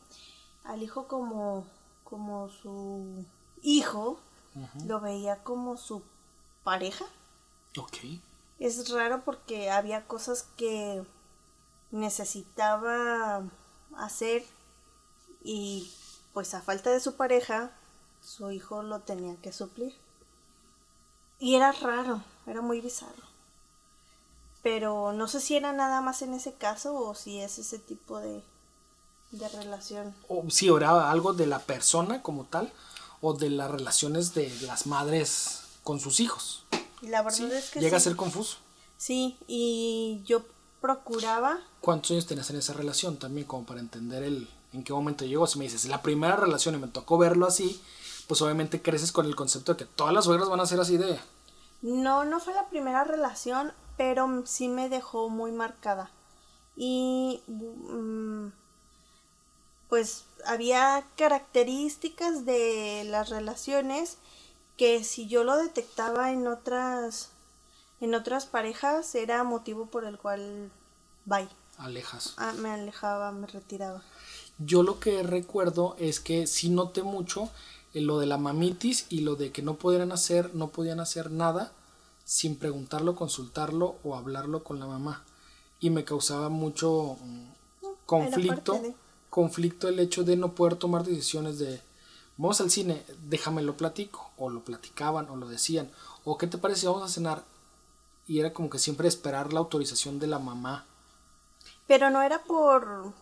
al 0.64 0.82
hijo 0.82 1.08
como, 1.08 1.66
como 2.04 2.48
su 2.48 3.24
hijo, 3.62 4.18
lo 4.86 5.00
veía 5.00 5.42
como 5.42 5.76
su 5.76 6.02
pareja. 6.64 7.04
Ok. 7.78 7.98
es 8.58 8.90
raro 8.90 9.22
porque 9.24 9.70
había 9.70 10.06
cosas 10.06 10.46
que 10.56 11.04
necesitaba 11.90 13.42
hacer 13.96 14.44
y 15.42 15.92
pues 16.32 16.54
a 16.54 16.62
falta 16.62 16.90
de 16.90 17.00
su 17.00 17.16
pareja, 17.16 17.70
su 18.22 18.50
hijo 18.50 18.82
lo 18.82 19.00
tenía 19.00 19.36
que 19.36 19.52
suplir. 19.52 19.94
Y 21.38 21.54
era 21.54 21.72
raro, 21.72 22.22
era 22.46 22.62
muy 22.62 22.80
bizarro. 22.80 23.25
Pero 24.66 25.12
no 25.12 25.28
sé 25.28 25.40
si 25.40 25.54
era 25.54 25.72
nada 25.72 26.00
más 26.00 26.22
en 26.22 26.34
ese 26.34 26.52
caso 26.54 26.92
o 26.96 27.14
si 27.14 27.38
es 27.38 27.60
ese 27.60 27.78
tipo 27.78 28.18
de, 28.18 28.42
de 29.30 29.48
relación. 29.50 30.12
O 30.26 30.42
si 30.50 30.66
era 30.66 31.08
algo 31.08 31.34
de 31.34 31.46
la 31.46 31.60
persona 31.60 32.20
como 32.20 32.46
tal 32.46 32.72
o 33.20 33.32
de 33.32 33.48
las 33.48 33.70
relaciones 33.70 34.34
de 34.34 34.52
las 34.62 34.88
madres 34.88 35.60
con 35.84 36.00
sus 36.00 36.18
hijos. 36.18 36.64
La 37.00 37.22
verdad 37.22 37.52
es 37.52 37.70
que 37.70 37.78
llega 37.78 38.00
sí. 38.00 38.02
a 38.02 38.10
ser 38.10 38.16
confuso. 38.16 38.56
Sí, 38.96 39.38
y 39.46 40.22
yo 40.26 40.42
procuraba. 40.80 41.60
¿Cuántos 41.80 42.10
años 42.10 42.26
tenías 42.26 42.50
en 42.50 42.56
esa 42.56 42.72
relación 42.72 43.18
también 43.18 43.46
como 43.46 43.64
para 43.64 43.78
entender 43.78 44.24
el 44.24 44.48
en 44.72 44.82
qué 44.82 44.92
momento 44.92 45.24
llegó? 45.24 45.46
Si 45.46 45.60
me 45.60 45.66
dices, 45.66 45.84
la 45.84 46.02
primera 46.02 46.34
relación 46.34 46.74
y 46.74 46.78
me 46.78 46.88
tocó 46.88 47.18
verlo 47.18 47.46
así, 47.46 47.80
pues 48.26 48.42
obviamente 48.42 48.82
creces 48.82 49.12
con 49.12 49.26
el 49.26 49.36
concepto 49.36 49.74
de 49.74 49.78
que 49.78 49.84
todas 49.84 50.12
las 50.12 50.24
suegras 50.24 50.48
van 50.48 50.58
a 50.58 50.66
ser 50.66 50.80
así 50.80 50.96
de... 50.96 51.20
No, 51.82 52.24
no 52.24 52.40
fue 52.40 52.52
la 52.52 52.68
primera 52.68 53.04
relación, 53.04 53.72
pero 53.96 54.46
sí 54.46 54.68
me 54.68 54.88
dejó 54.88 55.28
muy 55.28 55.52
marcada. 55.52 56.10
Y 56.76 57.40
mm, 57.46 58.48
pues 59.88 60.24
había 60.44 61.04
características 61.16 62.44
de 62.44 63.04
las 63.04 63.30
relaciones 63.30 64.18
que 64.76 65.04
si 65.04 65.26
yo 65.26 65.44
lo 65.44 65.56
detectaba 65.56 66.32
en 66.32 66.46
otras 66.46 67.30
en 68.00 68.14
otras 68.14 68.44
parejas 68.44 69.14
era 69.14 69.42
motivo 69.42 69.86
por 69.86 70.04
el 70.04 70.18
cual 70.18 70.70
bye. 71.24 71.48
Alejas. 71.78 72.34
Ah, 72.36 72.52
me 72.58 72.70
alejaba, 72.70 73.32
me 73.32 73.46
retiraba. 73.46 74.02
Yo 74.58 74.82
lo 74.82 75.00
que 75.00 75.22
recuerdo 75.22 75.96
es 75.98 76.20
que 76.20 76.46
sí 76.46 76.68
noté 76.70 77.02
mucho 77.02 77.50
en 77.94 78.06
lo 78.06 78.18
de 78.18 78.26
la 78.26 78.38
mamitis 78.38 79.06
y 79.08 79.20
lo 79.20 79.36
de 79.36 79.52
que 79.52 79.62
no 79.62 79.74
podían 79.74 80.12
hacer, 80.12 80.54
no 80.54 80.68
podían 80.68 81.00
hacer 81.00 81.30
nada 81.30 81.72
sin 82.26 82.56
preguntarlo, 82.58 83.14
consultarlo 83.14 83.96
o 84.04 84.16
hablarlo 84.16 84.62
con 84.64 84.78
la 84.80 84.86
mamá. 84.86 85.22
Y 85.80 85.90
me 85.90 86.04
causaba 86.04 86.48
mucho 86.48 87.16
mm, 87.22 87.44
conflicto, 88.04 88.72
de- 88.74 88.94
conflicto 89.30 89.88
el 89.88 90.00
hecho 90.00 90.24
de 90.24 90.36
no 90.36 90.52
poder 90.54 90.74
tomar 90.76 91.04
decisiones 91.04 91.58
de 91.58 91.80
vamos 92.36 92.60
al 92.60 92.70
cine, 92.70 93.02
déjame 93.28 93.62
lo 93.62 93.76
platico, 93.76 94.30
o 94.36 94.50
lo 94.50 94.60
platicaban, 94.64 95.30
o 95.30 95.36
lo 95.36 95.48
decían, 95.48 95.90
o 96.24 96.36
qué 96.36 96.46
te 96.48 96.58
parece 96.58 96.86
vamos 96.88 97.02
a 97.04 97.08
cenar, 97.08 97.44
y 98.26 98.40
era 98.40 98.52
como 98.52 98.68
que 98.70 98.78
siempre 98.78 99.06
esperar 99.08 99.52
la 99.52 99.60
autorización 99.60 100.18
de 100.18 100.26
la 100.26 100.38
mamá. 100.40 100.84
Pero 101.86 102.10
no 102.10 102.22
era 102.22 102.42
por. 102.42 103.12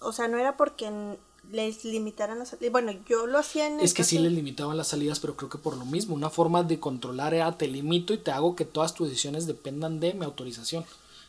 O 0.00 0.12
sea, 0.12 0.28
no 0.28 0.38
era 0.38 0.56
porque 0.56 1.18
les 1.52 1.84
limitaran 1.84 2.38
las. 2.38 2.56
Bueno, 2.70 2.92
yo 3.08 3.26
lo 3.26 3.38
hacía 3.38 3.66
en. 3.66 3.80
Es 3.80 3.94
que 3.94 4.04
sí 4.04 4.16
caso- 4.16 4.24
le 4.24 4.30
limitaban 4.30 4.76
las 4.76 4.88
salidas, 4.88 5.20
pero 5.20 5.36
creo 5.36 5.48
que 5.50 5.58
por 5.58 5.76
lo 5.76 5.84
mismo, 5.84 6.14
una 6.14 6.30
forma 6.30 6.62
de 6.62 6.78
controlar 6.80 7.34
era 7.34 7.56
te 7.56 7.66
limito 7.68 8.12
y 8.14 8.18
te 8.18 8.30
hago 8.30 8.56
que 8.56 8.64
todas 8.64 8.94
tus 8.94 9.08
decisiones 9.08 9.46
dependan 9.46 10.00
de 10.00 10.14
mi 10.14 10.24
autorización. 10.24 10.84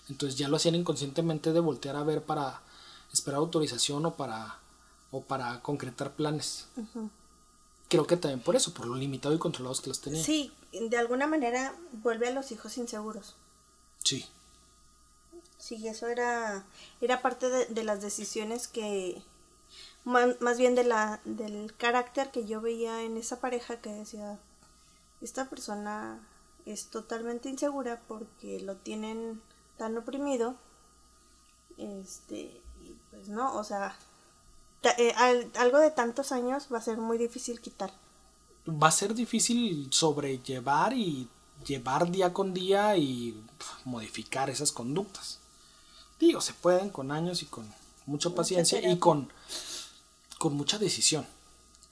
Entonces 0.09 0.37
ya 0.39 0.47
lo 0.47 0.55
hacían 0.57 0.75
inconscientemente 0.75 1.51
de 1.53 1.59
voltear 1.59 1.95
a 1.95 2.03
ver 2.03 2.23
para 2.23 2.61
esperar 3.13 3.39
autorización 3.39 4.05
o 4.05 4.15
para 4.15 4.59
o 5.11 5.21
para 5.21 5.61
concretar 5.61 6.11
planes. 6.13 6.65
Creo 7.89 8.05
que 8.07 8.17
también 8.17 8.41
por 8.41 8.55
eso, 8.55 8.73
por 8.73 8.85
lo 8.85 8.95
limitado 8.95 9.33
y 9.33 9.37
controlados 9.37 9.79
que 9.81 9.87
los 9.89 10.01
tenían. 10.01 10.23
Sí, 10.23 10.51
de 10.73 10.97
alguna 10.97 11.27
manera 11.27 11.73
vuelve 12.03 12.27
a 12.27 12.31
los 12.31 12.51
hijos 12.51 12.77
inseguros. 12.77 13.35
Sí. 14.03 14.25
Sí, 15.57 15.87
eso 15.87 16.07
era, 16.07 16.65
era 17.01 17.21
parte 17.21 17.49
de, 17.49 17.65
de 17.67 17.83
las 17.83 18.01
decisiones 18.01 18.67
que, 18.67 19.21
más, 20.07 20.57
bien 20.57 20.75
de 20.75 20.83
la, 20.83 21.19
del 21.25 21.75
carácter 21.75 22.31
que 22.31 22.45
yo 22.45 22.61
veía 22.61 23.03
en 23.03 23.17
esa 23.17 23.39
pareja 23.39 23.81
que 23.81 23.91
decía, 23.91 24.39
esta 25.21 25.45
persona 25.49 26.19
es 26.65 26.87
totalmente 26.87 27.49
insegura 27.49 28.01
porque 28.07 28.59
lo 28.61 28.75
tienen 28.75 29.41
tan 29.77 29.97
oprimido, 29.97 30.55
este, 31.77 32.61
y 32.83 32.95
pues 33.11 33.27
no, 33.29 33.55
o 33.55 33.63
sea, 33.63 33.95
eh, 34.97 35.13
al- 35.17 35.51
algo 35.57 35.79
de 35.79 35.91
tantos 35.91 36.31
años 36.31 36.67
va 36.73 36.77
a 36.79 36.81
ser 36.81 36.97
muy 36.97 37.17
difícil 37.17 37.59
quitar. 37.61 37.91
Va 38.67 38.87
a 38.87 38.91
ser 38.91 39.13
difícil 39.13 39.87
sobrellevar 39.91 40.93
y 40.93 41.27
llevar 41.65 42.09
día 42.11 42.33
con 42.33 42.53
día 42.53 42.97
y 42.97 43.41
modificar 43.85 44.49
esas 44.49 44.71
conductas. 44.71 45.39
Digo, 46.19 46.41
se 46.41 46.53
pueden 46.53 46.89
con 46.89 47.11
años 47.11 47.43
y 47.43 47.45
con 47.45 47.71
mucha 48.05 48.29
paciencia 48.31 48.79
y 48.89 48.97
con, 48.97 49.29
con 50.37 50.55
mucha 50.55 50.77
decisión. 50.77 51.25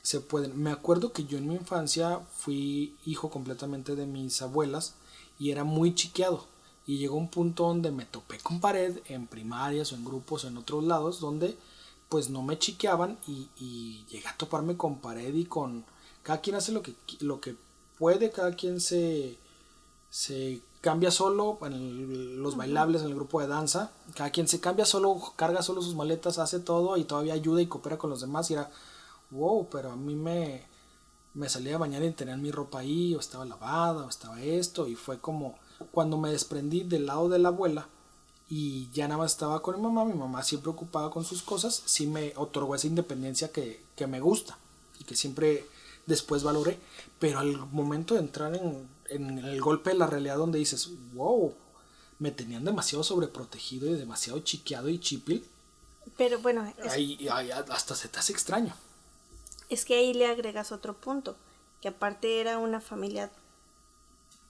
Se 0.02 0.20
pueden. 0.20 0.62
Me 0.62 0.72
acuerdo 0.72 1.12
que 1.12 1.26
yo 1.26 1.38
en 1.38 1.48
mi 1.48 1.56
infancia 1.56 2.20
fui 2.38 2.96
hijo 3.06 3.30
completamente 3.30 3.96
de 3.96 4.06
mis 4.06 4.42
abuelas 4.42 4.94
y 5.40 5.52
era 5.52 5.64
muy 5.64 5.96
chiqueado. 5.96 6.46
Y 6.88 6.98
llegó 6.98 7.16
un 7.16 7.30
punto 7.30 7.64
donde 7.64 7.92
me 7.92 8.06
topé 8.06 8.38
con 8.40 8.60
pared 8.60 9.00
en 9.08 9.26
primarias 9.26 9.92
o 9.92 9.96
en 9.96 10.06
grupos 10.06 10.46
o 10.46 10.48
en 10.48 10.58
otros 10.58 10.84
lados 10.84 11.20
donde 11.20 11.58
pues 12.10 12.30
no 12.30 12.44
me 12.44 12.60
chiqueaban 12.60 13.18
y, 13.28 13.50
y 13.58 14.06
llegué 14.08 14.28
a 14.28 14.38
toparme 14.38 14.78
con 14.78 15.00
pared 15.00 15.34
y 15.34 15.46
con... 15.46 15.84
Cada 16.22 16.42
quien 16.42 16.56
hace 16.56 16.72
lo 16.72 16.82
que, 16.82 16.94
lo 17.20 17.40
que 17.40 17.56
puede, 17.98 18.32
cada 18.32 18.56
quien 18.56 18.80
se, 18.80 19.38
se 20.10 20.62
cambia 20.86 21.10
solo 21.10 21.58
en 21.64 21.74
el- 21.74 22.36
los 22.44 22.56
bailables, 22.56 23.02
en 23.02 23.08
el 23.08 23.16
grupo 23.16 23.42
de 23.42 23.48
danza. 23.48 23.90
Cada 24.16 24.30
quien 24.30 24.48
se 24.48 24.60
cambia 24.60 24.86
solo, 24.86 25.20
carga 25.36 25.64
solo 25.64 25.82
sus 25.82 25.96
maletas, 25.96 26.38
hace 26.38 26.60
todo 26.60 26.96
y 26.98 27.06
todavía 27.06 27.34
ayuda 27.34 27.60
y 27.64 27.66
coopera 27.68 27.98
con 27.98 28.12
los 28.12 28.22
demás. 28.22 28.52
Y 28.52 28.54
era, 28.54 28.70
wow, 29.32 29.68
pero 29.72 29.92
a 29.92 29.96
mí 29.96 30.14
me, 30.14 30.64
me 31.34 31.50
salía 31.50 31.74
a 31.76 31.80
bañar 31.80 32.04
y 32.04 32.12
tenían 32.12 32.40
mi 32.44 32.52
ropa 32.52 32.80
ahí, 32.80 33.16
o 33.16 33.20
estaba 33.20 33.46
lavada, 33.46 34.06
o 34.06 34.10
estaba 34.10 34.40
esto. 34.44 34.88
Y 34.88 34.94
fue 34.96 35.18
como 35.20 35.56
cuando 35.92 36.18
me 36.20 36.30
desprendí 36.30 36.84
del 36.84 37.08
lado 37.08 37.30
de 37.30 37.40
la 37.40 37.50
abuela 37.50 37.88
y 38.48 38.88
ya 38.92 39.08
nada 39.08 39.18
más 39.18 39.32
estaba 39.32 39.64
con 39.64 39.76
mi 39.78 39.82
mamá, 39.82 40.06
mi 40.06 40.14
mamá 40.14 40.44
siempre 40.44 40.70
ocupada 40.70 41.10
con 41.10 41.26
sus 41.26 41.42
cosas, 41.42 41.82
sí 41.86 42.06
me 42.06 42.32
otorgó 42.36 42.76
esa 42.76 42.86
independencia 42.86 43.52
que, 43.52 43.84
que 43.96 44.06
me 44.06 44.20
gusta 44.20 44.56
y 45.00 45.04
que 45.04 45.16
siempre 45.16 45.66
después 46.06 46.44
valoré. 46.44 46.78
Pero 47.18 47.40
al 47.40 47.58
momento 47.72 48.14
de 48.14 48.20
entrar 48.20 48.54
en, 48.56 48.88
en 49.10 49.40
el 49.40 49.62
golpe 49.62 49.92
de 49.92 49.98
la 49.98 50.08
realidad 50.08 50.38
donde 50.38 50.60
dices, 50.60 50.90
wow, 51.14 51.54
me 52.20 52.32
tenían 52.32 52.64
demasiado 52.66 53.04
sobreprotegido 53.04 53.88
y 53.90 53.94
demasiado 53.96 54.40
chiqueado 54.40 54.90
y 54.90 55.00
chipil, 55.00 55.46
Pero 56.18 56.40
bueno, 56.40 56.72
es, 56.78 56.94
ahí, 56.94 57.28
ahí 57.30 57.52
hasta 57.52 57.96
se 57.96 58.08
te 58.10 58.20
hace 58.20 58.34
extraño. 58.34 58.74
es 59.70 59.86
que 59.86 59.96
ahí 59.96 60.14
le 60.14 60.28
agregas 60.28 60.72
otro 60.72 60.94
punto, 60.96 61.36
que 61.82 61.90
aparte 61.90 62.40
era 62.42 62.58
una 62.58 62.80
familia 62.82 63.32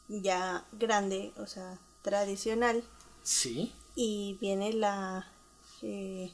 ya 0.08 0.66
grande, 0.74 1.34
o 1.38 1.48
sea, 1.48 1.80
tradicional, 2.02 2.84
Sí, 3.24 3.74
y 3.96 4.38
viene 4.40 4.74
la 4.74 5.28
eh, 5.82 6.32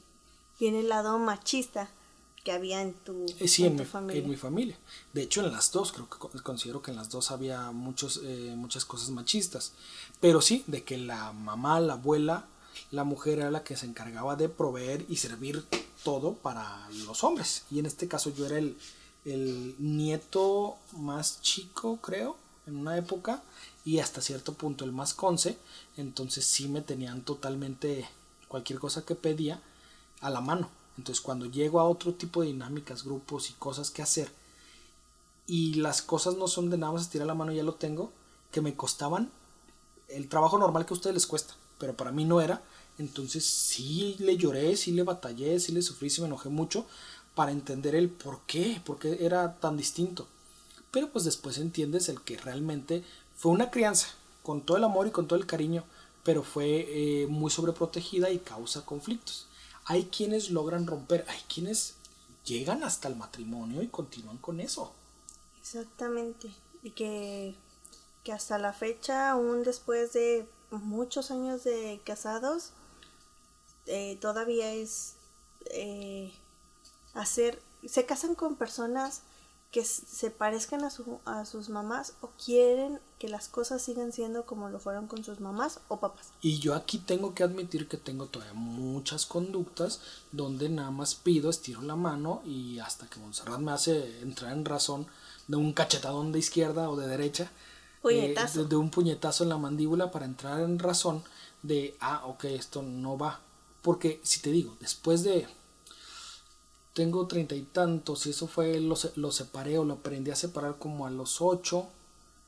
viene 0.58 0.80
el 0.80 0.88
lado 0.90 1.18
machista 1.18 1.88
que 2.44 2.52
había 2.52 2.82
en 2.82 2.92
tu, 2.94 3.26
Eh, 3.38 3.46
sí, 3.48 3.64
en 3.64 3.72
en 3.72 3.76
tu 3.78 3.82
mi, 3.84 3.88
familia. 3.88 4.22
en 4.22 4.30
mi 4.30 4.36
familia. 4.36 4.78
De 5.12 5.22
hecho, 5.22 5.44
en 5.44 5.52
las 5.52 5.70
dos, 5.70 5.92
creo 5.92 6.08
que 6.08 6.18
co- 6.18 6.30
considero 6.42 6.82
que 6.82 6.90
en 6.90 6.96
las 6.96 7.08
dos 7.10 7.30
había 7.30 7.70
muchos, 7.70 8.20
eh, 8.24 8.54
muchas 8.56 8.84
cosas 8.84 9.10
machistas. 9.10 9.72
Pero 10.20 10.40
sí, 10.40 10.64
de 10.66 10.82
que 10.84 10.98
la 10.98 11.32
mamá, 11.32 11.78
la 11.80 11.94
abuela, 11.94 12.46
la 12.90 13.04
mujer 13.04 13.38
era 13.38 13.50
la 13.50 13.62
que 13.64 13.76
se 13.76 13.86
encargaba 13.86 14.34
de 14.36 14.48
proveer 14.48 15.04
y 15.08 15.16
servir 15.16 15.64
todo 16.04 16.34
para 16.34 16.88
los 17.06 17.22
hombres. 17.22 17.64
Y 17.70 17.78
en 17.78 17.86
este 17.86 18.08
caso 18.08 18.30
yo 18.30 18.46
era 18.46 18.58
el, 18.58 18.76
el 19.24 19.76
nieto 19.78 20.76
más 20.92 21.40
chico, 21.42 21.98
creo, 21.98 22.36
en 22.66 22.76
una 22.76 22.96
época, 22.96 23.42
y 23.84 23.98
hasta 24.00 24.20
cierto 24.20 24.54
punto 24.54 24.84
el 24.84 24.92
más 24.92 25.14
conce. 25.14 25.58
Entonces 25.96 26.44
sí 26.44 26.68
me 26.68 26.80
tenían 26.80 27.22
totalmente 27.22 28.08
cualquier 28.48 28.78
cosa 28.80 29.04
que 29.04 29.14
pedía 29.14 29.60
a 30.20 30.30
la 30.30 30.40
mano. 30.40 30.68
Entonces 31.02 31.20
cuando 31.20 31.46
llego 31.46 31.80
a 31.80 31.88
otro 31.88 32.14
tipo 32.14 32.42
de 32.42 32.46
dinámicas, 32.46 33.02
grupos 33.02 33.50
y 33.50 33.54
cosas 33.54 33.90
que 33.90 34.02
hacer, 34.02 34.30
y 35.48 35.74
las 35.74 36.00
cosas 36.00 36.36
no 36.36 36.46
son 36.46 36.70
de 36.70 36.78
nada 36.78 36.92
más 36.92 37.02
estirar 37.02 37.26
la 37.26 37.34
mano 37.34 37.50
ya 37.50 37.64
lo 37.64 37.74
tengo, 37.74 38.12
que 38.52 38.60
me 38.60 38.76
costaban 38.76 39.28
el 40.06 40.28
trabajo 40.28 40.58
normal 40.58 40.86
que 40.86 40.94
a 40.94 40.96
ustedes 40.96 41.14
les 41.14 41.26
cuesta, 41.26 41.54
pero 41.78 41.96
para 41.96 42.12
mí 42.12 42.24
no 42.24 42.40
era. 42.40 42.62
Entonces 42.98 43.44
sí 43.44 44.14
le 44.20 44.36
lloré, 44.36 44.76
sí 44.76 44.92
le 44.92 45.02
batallé, 45.02 45.58
sí 45.58 45.72
le 45.72 45.82
sufrí, 45.82 46.08
sí 46.08 46.20
me 46.20 46.28
enojé 46.28 46.50
mucho 46.50 46.86
para 47.34 47.50
entender 47.50 47.96
el 47.96 48.08
por 48.08 48.42
qué, 48.46 48.80
por 48.84 49.00
qué 49.00 49.26
era 49.26 49.58
tan 49.58 49.76
distinto. 49.76 50.28
Pero 50.92 51.10
pues 51.10 51.24
después 51.24 51.58
entiendes 51.58 52.08
el 52.10 52.20
que 52.20 52.36
realmente 52.36 53.02
fue 53.36 53.50
una 53.50 53.72
crianza, 53.72 54.06
con 54.44 54.60
todo 54.60 54.76
el 54.76 54.84
amor 54.84 55.08
y 55.08 55.10
con 55.10 55.26
todo 55.26 55.36
el 55.36 55.46
cariño, 55.46 55.82
pero 56.22 56.44
fue 56.44 56.86
eh, 56.88 57.26
muy 57.26 57.50
sobreprotegida 57.50 58.30
y 58.30 58.38
causa 58.38 58.86
conflictos. 58.86 59.48
Hay 59.84 60.04
quienes 60.06 60.50
logran 60.50 60.86
romper, 60.86 61.24
hay 61.28 61.40
quienes 61.52 61.94
llegan 62.44 62.84
hasta 62.84 63.08
el 63.08 63.16
matrimonio 63.16 63.82
y 63.82 63.88
continúan 63.88 64.38
con 64.38 64.60
eso. 64.60 64.92
Exactamente. 65.60 66.50
Y 66.82 66.90
que 66.90 67.54
que 68.24 68.32
hasta 68.32 68.58
la 68.58 68.72
fecha, 68.72 69.30
aún 69.30 69.64
después 69.64 70.12
de 70.12 70.46
muchos 70.70 71.30
años 71.30 71.64
de 71.64 72.00
casados, 72.04 72.70
eh, 73.86 74.16
todavía 74.20 74.72
es 74.72 75.14
eh, 75.66 76.32
hacer, 77.14 77.60
se 77.84 78.06
casan 78.06 78.34
con 78.34 78.56
personas 78.56 79.22
que 79.72 79.86
se 79.86 80.30
parezcan 80.30 80.84
a, 80.84 80.90
su, 80.90 81.18
a 81.24 81.46
sus 81.46 81.70
mamás 81.70 82.12
o 82.20 82.28
quieren 82.44 83.00
que 83.18 83.28
las 83.28 83.48
cosas 83.48 83.80
sigan 83.80 84.12
siendo 84.12 84.44
como 84.44 84.68
lo 84.68 84.78
fueron 84.78 85.06
con 85.06 85.24
sus 85.24 85.40
mamás 85.40 85.80
o 85.88 85.98
papás. 85.98 86.28
Y 86.42 86.58
yo 86.58 86.74
aquí 86.74 86.98
tengo 86.98 87.34
que 87.34 87.42
admitir 87.42 87.88
que 87.88 87.96
tengo 87.96 88.26
todavía 88.26 88.52
muchas 88.52 89.24
conductas 89.24 90.00
donde 90.30 90.68
nada 90.68 90.90
más 90.90 91.14
pido, 91.14 91.48
estiro 91.48 91.80
la 91.80 91.96
mano 91.96 92.42
y 92.44 92.80
hasta 92.80 93.08
que 93.08 93.18
Montserrat 93.18 93.60
me 93.60 93.72
hace 93.72 94.20
entrar 94.20 94.52
en 94.52 94.66
razón 94.66 95.06
de 95.48 95.56
un 95.56 95.72
cachetadón 95.72 96.32
de 96.32 96.40
izquierda 96.40 96.90
o 96.90 96.96
de 96.96 97.08
derecha, 97.08 97.50
eh, 98.10 98.34
de, 98.54 98.64
de 98.66 98.76
un 98.76 98.90
puñetazo 98.90 99.44
en 99.44 99.48
la 99.48 99.56
mandíbula 99.56 100.10
para 100.10 100.26
entrar 100.26 100.60
en 100.60 100.78
razón 100.78 101.24
de, 101.62 101.96
ah, 102.00 102.26
ok, 102.26 102.44
esto 102.44 102.82
no 102.82 103.16
va. 103.16 103.40
Porque 103.80 104.20
si 104.22 104.42
te 104.42 104.50
digo, 104.50 104.76
después 104.80 105.24
de 105.24 105.48
tengo 106.92 107.26
treinta 107.26 107.54
y 107.54 107.62
tantos 107.62 108.26
y 108.26 108.30
eso 108.30 108.46
fue, 108.46 108.80
lo, 108.80 108.96
lo, 109.16 109.32
separé 109.32 109.78
o 109.78 109.84
lo 109.84 109.94
aprendí 109.94 110.30
a 110.30 110.36
separar 110.36 110.76
como 110.78 111.06
a 111.06 111.10
los 111.10 111.40
ocho. 111.40 111.86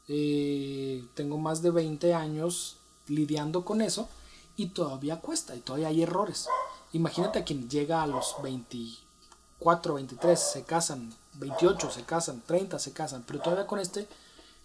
Eh, 0.09 1.05
tengo 1.15 1.39
más 1.39 1.63
de 1.63 1.71
20 1.71 2.13
años 2.13 2.77
lidiando 3.09 3.65
con 3.65 3.81
eso 3.81 4.09
y 4.57 4.67
todavía 4.67 5.21
cuesta 5.21 5.57
y 5.57 5.61
todavía 5.61 5.89
hay 5.89 6.03
errores. 6.03 6.49
Imagínate 6.93 7.39
a 7.39 7.45
quien 7.45 7.69
llega 7.69 8.03
a 8.03 8.07
los 8.07 8.37
24, 8.43 9.95
23, 9.95 10.39
se 10.39 10.63
casan, 10.63 11.13
28 11.35 11.91
se 11.91 12.05
casan, 12.05 12.43
30 12.47 12.79
se 12.79 12.93
casan, 12.93 13.25
pero 13.27 13.41
todavía 13.41 13.67
con 13.67 13.81
este, 13.81 14.07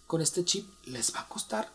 con 0.06 0.20
este 0.20 0.44
chip 0.44 0.68
les 0.84 1.14
va 1.14 1.20
a 1.20 1.28
costar, 1.28 1.70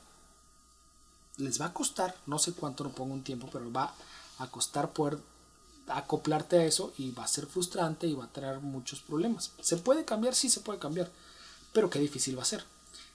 les 1.37 1.59
va 1.59 1.65
a 1.65 1.73
costar, 1.73 2.15
no 2.25 2.39
sé 2.39 2.53
cuánto, 2.53 2.83
no 2.83 2.91
pongo 2.91 3.13
un 3.13 3.23
tiempo, 3.23 3.49
pero 3.51 3.71
va 3.71 3.93
a 4.37 4.47
costar 4.47 4.91
poder 4.93 5.17
acoplarte 5.87 6.57
a 6.57 6.65
eso 6.65 6.93
y 6.97 7.11
va 7.11 7.23
a 7.23 7.27
ser 7.27 7.45
frustrante 7.45 8.07
y 8.07 8.13
va 8.13 8.25
a 8.25 8.31
traer 8.31 8.59
muchos 8.59 9.01
problemas. 9.01 9.51
¿Se 9.61 9.77
puede 9.77 10.05
cambiar? 10.05 10.35
Sí, 10.35 10.49
se 10.49 10.61
puede 10.61 10.79
cambiar, 10.79 11.11
pero 11.73 11.89
qué 11.89 11.99
difícil 11.99 12.37
va 12.37 12.41
a 12.41 12.45
ser. 12.45 12.63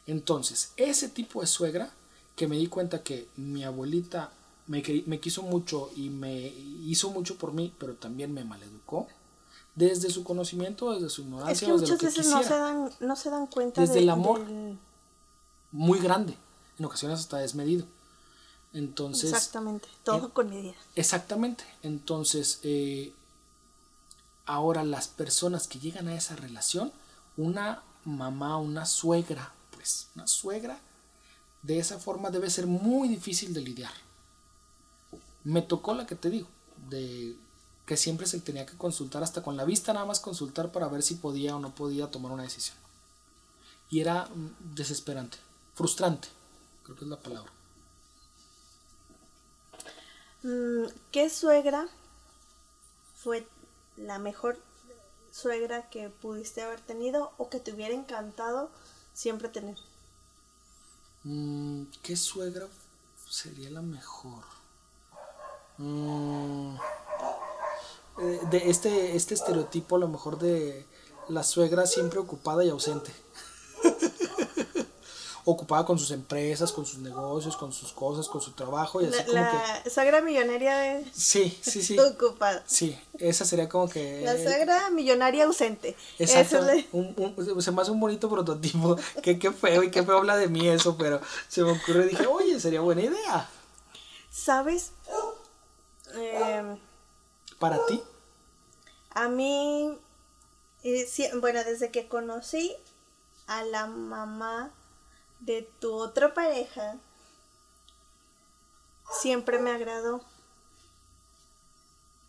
Entonces, 0.07 0.73
ese 0.77 1.09
tipo 1.09 1.41
de 1.41 1.47
suegra 1.47 1.91
que 2.37 2.49
me 2.49 2.57
di 2.57 2.69
cuenta 2.69 3.03
que 3.03 3.29
mi 3.37 3.65
abuelita 3.65 4.31
me, 4.67 4.83
me 5.07 5.21
quiso 5.21 5.43
mucho 5.43 5.91
y 5.97 6.11
me 6.11 6.49
hizo 6.87 7.11
mucho 7.11 7.37
por 7.37 7.53
mí, 7.53 7.73
pero 7.79 7.95
también 7.95 8.33
me 8.33 8.45
maleducó, 8.45 9.09
desde 9.75 10.11
su 10.11 10.25
conocimiento, 10.25 10.93
desde 10.95 11.11
su 11.11 11.23
ignorancia. 11.23 11.53
Es 11.53 11.61
que 11.61 11.73
muchas 11.73 12.01
veces 12.01 12.27
no 12.29 12.43
se, 12.43 12.55
dan, 12.55 12.91
no 13.01 13.17
se 13.17 13.31
dan 13.31 13.47
cuenta 13.47 13.81
desde 13.81 13.99
el 13.99 14.11
amor 14.11 14.43
muy 15.73 15.99
grande, 15.99 16.37
en 16.79 16.85
ocasiones 16.85 17.21
hasta 17.21 17.39
desmedido. 17.39 17.85
Entonces. 18.73 19.33
Exactamente, 19.33 19.89
todo 20.05 20.33
con 20.33 20.51
medida. 20.51 20.75
Exactamente. 20.95 21.65
Entonces, 21.83 22.61
eh, 22.63 23.13
ahora 24.47 24.85
las 24.85 25.09
personas 25.09 25.67
que 25.67 25.79
llegan 25.79 26.09
a 26.09 26.15
esa 26.15 26.37
relación, 26.37 26.93
una 27.37 27.83
mamá, 28.05 28.59
una 28.59 28.87
suegra, 28.87 29.53
pues, 29.73 30.09
una 30.15 30.27
suegra, 30.27 30.81
de 31.63 31.79
esa 31.79 31.99
forma 31.99 32.31
debe 32.31 32.51
ser 32.51 32.67
muy 32.67 33.09
difícil 33.09 33.53
de 33.53 33.61
lidiar. 33.61 33.93
Me 35.45 35.63
tocó 35.63 35.95
la 35.95 36.07
que 36.07 36.15
te 36.15 36.31
digo, 36.31 36.49
de 36.89 37.37
que 37.87 37.97
siempre 37.97 38.27
se 38.27 38.41
tenía 38.41 38.67
que 38.67 38.77
consultar, 38.77 39.23
hasta 39.23 39.43
con 39.43 39.57
la 39.57 39.65
vista 39.65 39.93
nada 39.93 40.07
más 40.07 40.21
consultar 40.21 40.71
para 40.71 40.89
ver 40.89 41.03
si 41.03 41.17
podía 41.17 41.57
o 41.57 41.61
no 41.61 41.75
podía 41.75 42.11
tomar 42.11 42.31
una 42.31 42.45
decisión. 42.45 42.77
Y 43.91 44.01
era 44.01 44.27
mm, 44.27 44.75
desesperante, 44.75 45.39
frustrante, 45.75 46.29
creo 46.85 46.97
que 46.97 47.05
es 47.05 47.11
la 47.11 47.19
palabra. 47.19 47.53
Mm, 50.43 50.87
¿Qué 51.13 51.29
suegra 51.29 51.87
fue 53.17 53.47
la 53.97 54.19
mejor 54.19 54.59
suegra 55.31 55.91
que 55.91 56.09
pudiste 56.09 56.63
haber 56.63 56.81
tenido 56.81 57.33
o 57.37 57.51
que 57.51 57.61
te 57.61 57.73
hubiera 57.73 57.95
encantado 57.95 58.71
siempre 59.13 59.49
tener? 59.49 59.77
Mm, 61.25 61.85
¿Qué 62.03 62.17
suegra 62.17 62.67
sería 63.29 63.71
la 63.71 63.83
mejor? 63.83 64.43
Mm, 65.77 66.77
eh, 68.23 68.41
de 68.51 68.71
este, 68.71 69.17
este 69.17 69.35
estereotipo 69.35 69.97
a 69.97 69.99
lo 69.99 70.09
mejor 70.09 70.39
de 70.39 70.87
la 71.29 71.43
suegra 71.43 71.87
siempre 71.87 72.19
ocupada 72.19 72.65
y 72.65 72.71
ausente. 72.71 73.13
ocupada 75.45 75.85
con 75.85 75.99
sus 75.99 76.11
empresas, 76.11 76.73
con 76.73 76.85
sus 76.87 76.99
negocios, 76.99 77.57
con 77.57 77.73
sus 77.73 77.93
cosas, 77.93 78.29
con 78.29 78.41
su 78.41 78.53
trabajo 78.53 79.01
y 79.01 79.07
así 79.07 79.17
la, 79.29 79.51
como 79.51 79.63
la 79.85 79.91
suegra 79.91 80.21
millonaria 80.21 80.77
de... 80.77 81.05
Sí, 81.13 81.59
sí, 81.63 81.83
sí. 81.85 81.99
ocupada. 81.99 82.63
Sí, 82.67 82.99
esa 83.19 83.45
sería 83.45 83.69
como 83.69 83.89
que... 83.89 84.23
La 84.23 84.37
suegra 84.37 84.91
millonaria 84.91 85.45
ausente. 85.45 85.97
Exacto. 86.19 86.67
Un, 86.93 87.63
se 87.63 87.73
me 87.73 87.83
hace 87.83 87.91
un 87.91 88.01
bonito 88.01 88.29
prototipo. 88.29 88.97
que 89.23 89.39
qué 89.39 89.53
feo 89.53 89.83
y 89.83 89.91
qué 89.91 90.03
feo 90.03 90.19
habla 90.19 90.37
de 90.37 90.49
mí 90.49 90.69
eso, 90.69 90.97
pero 90.97 91.21
se 91.49 91.63
me 91.63 91.73
ocurrió 91.73 92.05
y 92.05 92.09
dije, 92.09 92.27
oye, 92.27 92.61
sería 92.61 92.81
buena 92.81 93.03
idea. 93.03 93.49
¿Sabes? 94.31 94.93
Em, 96.15 96.79
¿Para 97.59 97.85
ti? 97.87 98.03
A 99.11 99.29
mí, 99.29 99.99
eh, 100.85 101.07
bueno, 101.41 101.65
desde 101.65 101.91
que 101.91 102.09
conocí 102.09 102.77
a 103.47 103.65
la 103.65 103.87
mamá 103.87 104.71
de 105.41 105.69
tu 105.81 105.93
otra 105.95 106.33
pareja 106.35 106.97
siempre 109.11 109.59
me 109.59 109.71
agradó. 109.71 110.21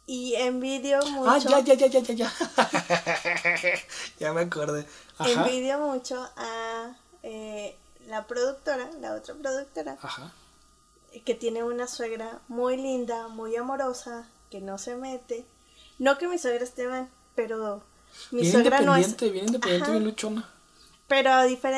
Y 0.08 0.36
envidio 0.36 1.00
mucho. 1.06 1.30
Ah, 1.30 1.38
ya, 1.38 1.60
ya, 1.60 1.74
ya, 1.74 1.88
ya, 1.88 2.00
ya, 2.00 2.14
ya. 2.14 2.34
ya 4.20 4.34
me 4.34 4.42
acordé. 4.42 4.86
Envidio 5.20 5.80
mucho 5.80 6.30
a 6.36 6.96
eh, 7.24 7.78
la 8.08 8.28
productora, 8.28 8.90
la 9.00 9.14
otra 9.14 9.36
productora. 9.36 9.98
Que 11.24 11.36
tiene 11.36 11.64
una 11.64 11.88
suegra 11.88 12.40
muy 12.48 12.78
linda, 12.78 13.28
muy 13.28 13.56
amorosa, 13.56 14.28
que 14.50 14.60
no 14.60 14.78
se 14.78 14.96
mete. 14.96 15.46
No 16.00 16.18
que 16.18 16.28
mi 16.28 16.38
suegra 16.38 16.64
esté 16.64 16.88
mal, 16.88 17.10
pero 17.36 17.84
mi 18.32 18.50
suegra 18.50 18.82
no 18.82 18.96
es. 18.96 19.16
Bien 19.18 19.46
independiente, 19.46 19.92
bien 19.92 20.04
luchona. 20.04 20.51
Pero, 21.12 21.30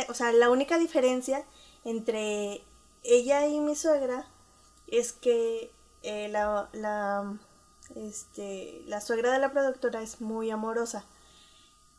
o 0.10 0.14
sea, 0.14 0.32
la 0.32 0.52
única 0.52 0.78
diferencia 0.78 1.44
entre 1.84 2.64
ella 3.02 3.48
y 3.48 3.60
mi 3.60 3.76
suegra 3.76 4.28
es 4.86 5.12
que 5.12 5.72
eh, 6.04 6.28
la, 6.30 6.70
la, 6.72 7.40
este, 7.96 8.84
la 8.86 9.02
suegra 9.02 9.32
de 9.32 9.40
la 9.40 9.52
productora 9.52 10.04
es 10.04 10.22
muy 10.22 10.52
amorosa. 10.52 11.04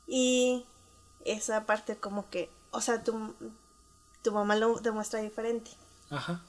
Y 0.06 0.64
esa 1.24 1.66
parte 1.66 1.96
como 1.96 2.30
que, 2.30 2.50
o 2.70 2.80
sea, 2.80 3.02
tu, 3.02 3.34
tu 4.22 4.30
mamá 4.30 4.54
lo 4.54 4.78
demuestra 4.78 5.18
diferente. 5.18 5.72
Ajá. 6.10 6.40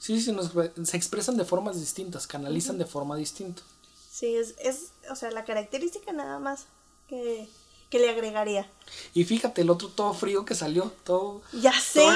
Sí, 0.00 0.20
sí, 0.20 0.36
se 0.82 0.96
expresan 0.96 1.36
de 1.36 1.44
formas 1.44 1.78
distintas, 1.78 2.26
canalizan 2.26 2.78
de 2.78 2.86
forma 2.86 3.14
distinta. 3.14 3.62
Sí, 4.10 4.34
es, 4.34 4.56
es, 4.58 4.90
o 5.08 5.14
sea, 5.14 5.30
la 5.30 5.44
característica 5.44 6.12
nada 6.12 6.40
más 6.40 6.66
que 7.06 7.48
que 7.92 7.98
le 7.98 8.08
agregaría. 8.08 8.66
Y 9.12 9.24
fíjate, 9.24 9.60
el 9.60 9.68
otro 9.68 9.88
todo 9.88 10.14
frío 10.14 10.46
que 10.46 10.54
salió, 10.54 10.94
todo. 11.04 11.42
Ya 11.52 11.78
sé. 11.78 12.08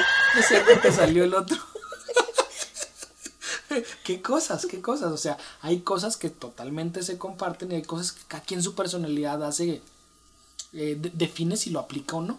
cierto 0.49 0.81
que 0.81 0.91
salió 0.91 1.23
el 1.23 1.35
otro. 1.35 1.59
qué 4.05 4.23
cosas, 4.23 4.65
qué 4.65 4.81
cosas. 4.81 5.12
O 5.12 5.19
sea, 5.19 5.37
hay 5.61 5.81
cosas 5.81 6.17
que 6.17 6.31
totalmente 6.31 7.03
se 7.03 7.19
comparten 7.19 7.73
y 7.73 7.75
hay 7.75 7.83
cosas 7.83 8.12
que 8.12 8.23
cada 8.27 8.43
quien 8.43 8.62
su 8.62 8.75
personalidad 8.75 9.45
hace, 9.45 9.83
eh, 10.73 10.97
define 10.99 11.59
si 11.59 11.69
lo 11.69 11.81
aplica 11.81 12.17
o 12.17 12.23
no. 12.23 12.39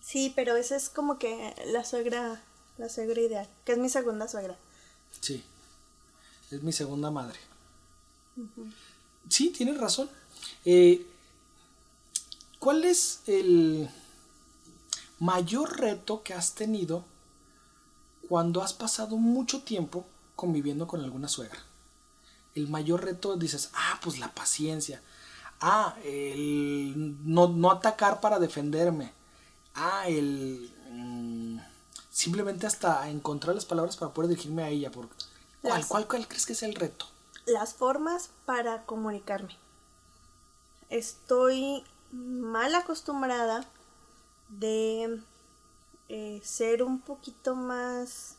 Sí, 0.00 0.32
pero 0.34 0.56
esa 0.56 0.76
es 0.76 0.88
como 0.88 1.18
que 1.18 1.54
la 1.66 1.84
suegra, 1.84 2.42
la 2.78 2.88
suegra 2.88 3.20
ideal, 3.20 3.48
que 3.66 3.72
es 3.72 3.78
mi 3.78 3.90
segunda 3.90 4.28
suegra. 4.28 4.56
Sí, 5.20 5.44
es 6.50 6.62
mi 6.62 6.72
segunda 6.72 7.10
madre. 7.10 7.38
Sí, 9.28 9.50
tienes 9.50 9.76
razón. 9.76 10.08
Eh, 10.64 11.06
¿Cuál 12.62 12.84
es 12.84 13.22
el 13.26 13.90
mayor 15.18 15.80
reto 15.80 16.22
que 16.22 16.32
has 16.32 16.54
tenido 16.54 17.04
cuando 18.28 18.62
has 18.62 18.72
pasado 18.72 19.16
mucho 19.16 19.64
tiempo 19.64 20.06
conviviendo 20.36 20.86
con 20.86 21.00
alguna 21.00 21.26
suegra? 21.26 21.58
El 22.54 22.68
mayor 22.68 23.04
reto 23.04 23.36
dices, 23.36 23.70
ah, 23.74 23.98
pues 24.00 24.20
la 24.20 24.32
paciencia. 24.32 25.02
Ah, 25.60 25.96
el 26.04 27.16
no, 27.24 27.68
atacar 27.68 28.20
para 28.20 28.38
defenderme. 28.38 29.12
Ah, 29.74 30.04
el 30.06 30.72
mm, 30.88 31.58
simplemente 32.12 32.68
hasta 32.68 33.10
encontrar 33.10 33.56
las 33.56 33.64
palabras 33.64 33.96
para 33.96 34.14
poder 34.14 34.28
dirigirme 34.28 34.62
a 34.62 34.68
ella. 34.68 34.92
Por, 34.92 35.08
¿cuál, 35.62 35.84
cuál, 35.88 36.06
¿Cuál 36.06 36.28
crees 36.28 36.46
que 36.46 36.52
es 36.52 36.62
el 36.62 36.76
reto? 36.76 37.06
Las 37.44 37.74
formas 37.74 38.30
para 38.46 38.84
comunicarme. 38.84 39.56
Estoy 40.90 41.82
mal 42.12 42.74
acostumbrada 42.74 43.64
de 44.48 45.20
eh, 46.08 46.40
ser 46.44 46.82
un 46.82 47.00
poquito 47.00 47.54
más... 47.54 48.36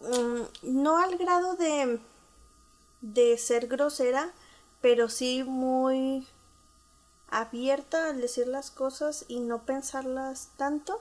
mm, 0.00 0.42
no 0.62 0.98
al 0.98 1.16
grado 1.18 1.54
de, 1.54 2.00
de 3.02 3.38
ser 3.38 3.68
grosera, 3.68 4.32
pero 4.80 5.08
sí 5.08 5.44
muy 5.44 6.26
abierta 7.30 8.08
al 8.10 8.20
decir 8.20 8.48
las 8.48 8.70
cosas 8.70 9.24
y 9.28 9.40
no 9.40 9.64
pensarlas 9.64 10.50
tanto. 10.56 11.00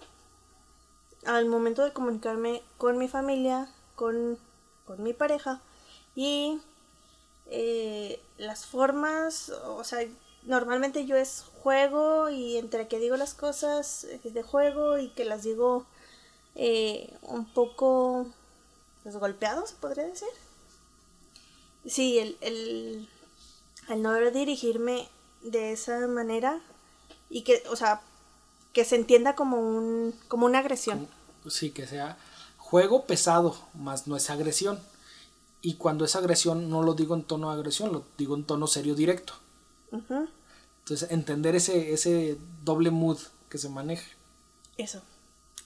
Al 1.26 1.46
momento 1.46 1.84
de 1.84 1.94
comunicarme 1.94 2.62
con 2.78 2.98
mi 2.98 3.08
familia, 3.08 3.70
con, 3.96 4.38
con 4.86 5.04
mi 5.04 5.14
pareja 5.14 5.62
y 6.16 6.62
eh, 7.48 8.22
las 8.38 8.66
formas, 8.66 9.50
o 9.50 9.84
sea, 9.84 10.08
normalmente 10.48 11.06
yo 11.06 11.16
es 11.16 11.44
juego 11.62 12.30
y 12.30 12.58
entre 12.58 12.88
que 12.88 13.00
digo 13.00 13.18
las 13.18 13.34
cosas 13.34 14.06
eh, 14.06 14.20
de 14.24 14.44
juego 14.44 14.98
y 14.98 15.10
que 15.10 15.26
las 15.26 15.44
digo 15.44 15.86
eh, 16.56 17.14
un 17.22 17.46
poco 17.46 18.28
pues, 19.04 19.16
golpeado, 19.18 19.68
se 19.68 19.76
podría 19.76 20.06
decir. 20.06 20.30
Sí, 21.86 22.18
el, 22.20 22.38
el, 22.42 23.10
el 23.90 24.02
no 24.02 24.14
dirigirme 24.32 25.08
de 25.44 25.72
esa 25.72 26.08
manera 26.08 26.62
y 27.30 27.44
que, 27.44 27.64
o 27.70 27.76
sea, 27.76 28.02
que 28.74 28.86
se 28.86 28.96
entienda 28.96 29.36
como 29.36 29.60
un 29.60 30.14
como 30.28 30.46
una 30.46 30.60
agresión. 30.60 31.08
Sí, 31.50 31.72
que 31.72 31.88
sea 31.88 32.18
juego 32.58 33.06
pesado, 33.06 33.56
más 33.74 34.08
no 34.08 34.16
es 34.16 34.30
agresión. 34.30 34.80
Y 35.62 35.76
cuando 35.76 36.06
es 36.06 36.16
agresión, 36.16 36.70
no 36.70 36.84
lo 36.84 36.94
digo 36.94 37.16
en 37.16 37.24
tono 37.24 37.50
de 37.50 37.56
agresión, 37.56 37.92
lo 37.92 38.04
digo 38.18 38.36
en 38.36 38.46
tono 38.46 38.68
serio 38.68 38.96
directo. 38.96 39.34
Entonces, 39.92 41.12
entender 41.12 41.56
ese, 41.56 41.94
ese 41.94 42.38
doble 42.64 42.92
mood 42.92 43.18
que 43.50 43.58
se 43.58 43.70
maneja. 43.70 44.06
Eso. 44.78 45.02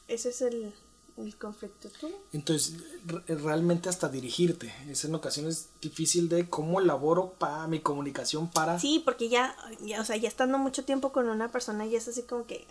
Ese 0.07 0.29
es 0.29 0.41
el, 0.41 0.73
el 1.17 1.37
conflicto. 1.37 1.89
¿Tú? 1.99 2.09
Entonces, 2.33 2.75
re- 3.05 3.35
realmente 3.35 3.89
hasta 3.89 4.09
dirigirte. 4.09 4.73
Es 4.89 5.05
en 5.05 5.15
ocasiones 5.15 5.69
difícil 5.81 6.27
de 6.29 6.49
cómo 6.49 6.79
elaboro 6.79 7.33
para 7.37 7.67
mi 7.67 7.79
comunicación 7.79 8.49
para... 8.49 8.79
Sí, 8.79 9.01
porque 9.03 9.29
ya, 9.29 9.55
ya, 9.81 10.01
o 10.01 10.05
sea, 10.05 10.17
ya 10.17 10.27
estando 10.27 10.57
mucho 10.57 10.83
tiempo 10.85 11.11
con 11.11 11.29
una 11.29 11.51
persona 11.51 11.85
y 11.85 11.95
es 11.95 12.07
así 12.07 12.23
como 12.23 12.45
que... 12.45 12.65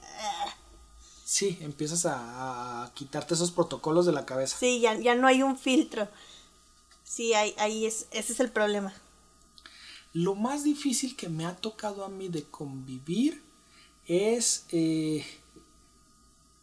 Sí, 1.24 1.58
empiezas 1.60 2.06
a, 2.06 2.84
a 2.84 2.92
quitarte 2.94 3.34
esos 3.34 3.52
protocolos 3.52 4.04
de 4.06 4.12
la 4.12 4.26
cabeza. 4.26 4.56
sí, 4.58 4.80
ya, 4.80 4.98
ya 4.98 5.14
no 5.14 5.28
hay 5.28 5.42
un 5.44 5.56
filtro. 5.56 6.08
Sí, 7.04 7.34
ahí, 7.34 7.54
ahí 7.58 7.86
es, 7.86 8.06
ese 8.10 8.32
es 8.32 8.40
el 8.40 8.50
problema. 8.50 8.92
Lo 10.12 10.34
más 10.34 10.64
difícil 10.64 11.16
que 11.16 11.28
me 11.28 11.46
ha 11.46 11.56
tocado 11.56 12.04
a 12.04 12.08
mí 12.08 12.28
de 12.28 12.44
convivir 12.44 13.42
es 14.06 14.64
eh, 14.70 15.24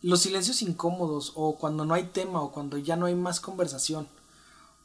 los 0.02 0.22
silencios 0.22 0.62
incómodos 0.62 1.32
o 1.36 1.56
cuando 1.56 1.86
no 1.86 1.94
hay 1.94 2.04
tema 2.04 2.42
o 2.42 2.52
cuando 2.52 2.78
ya 2.78 2.96
no 2.96 3.06
hay 3.06 3.16
más 3.16 3.40
conversación 3.40 4.08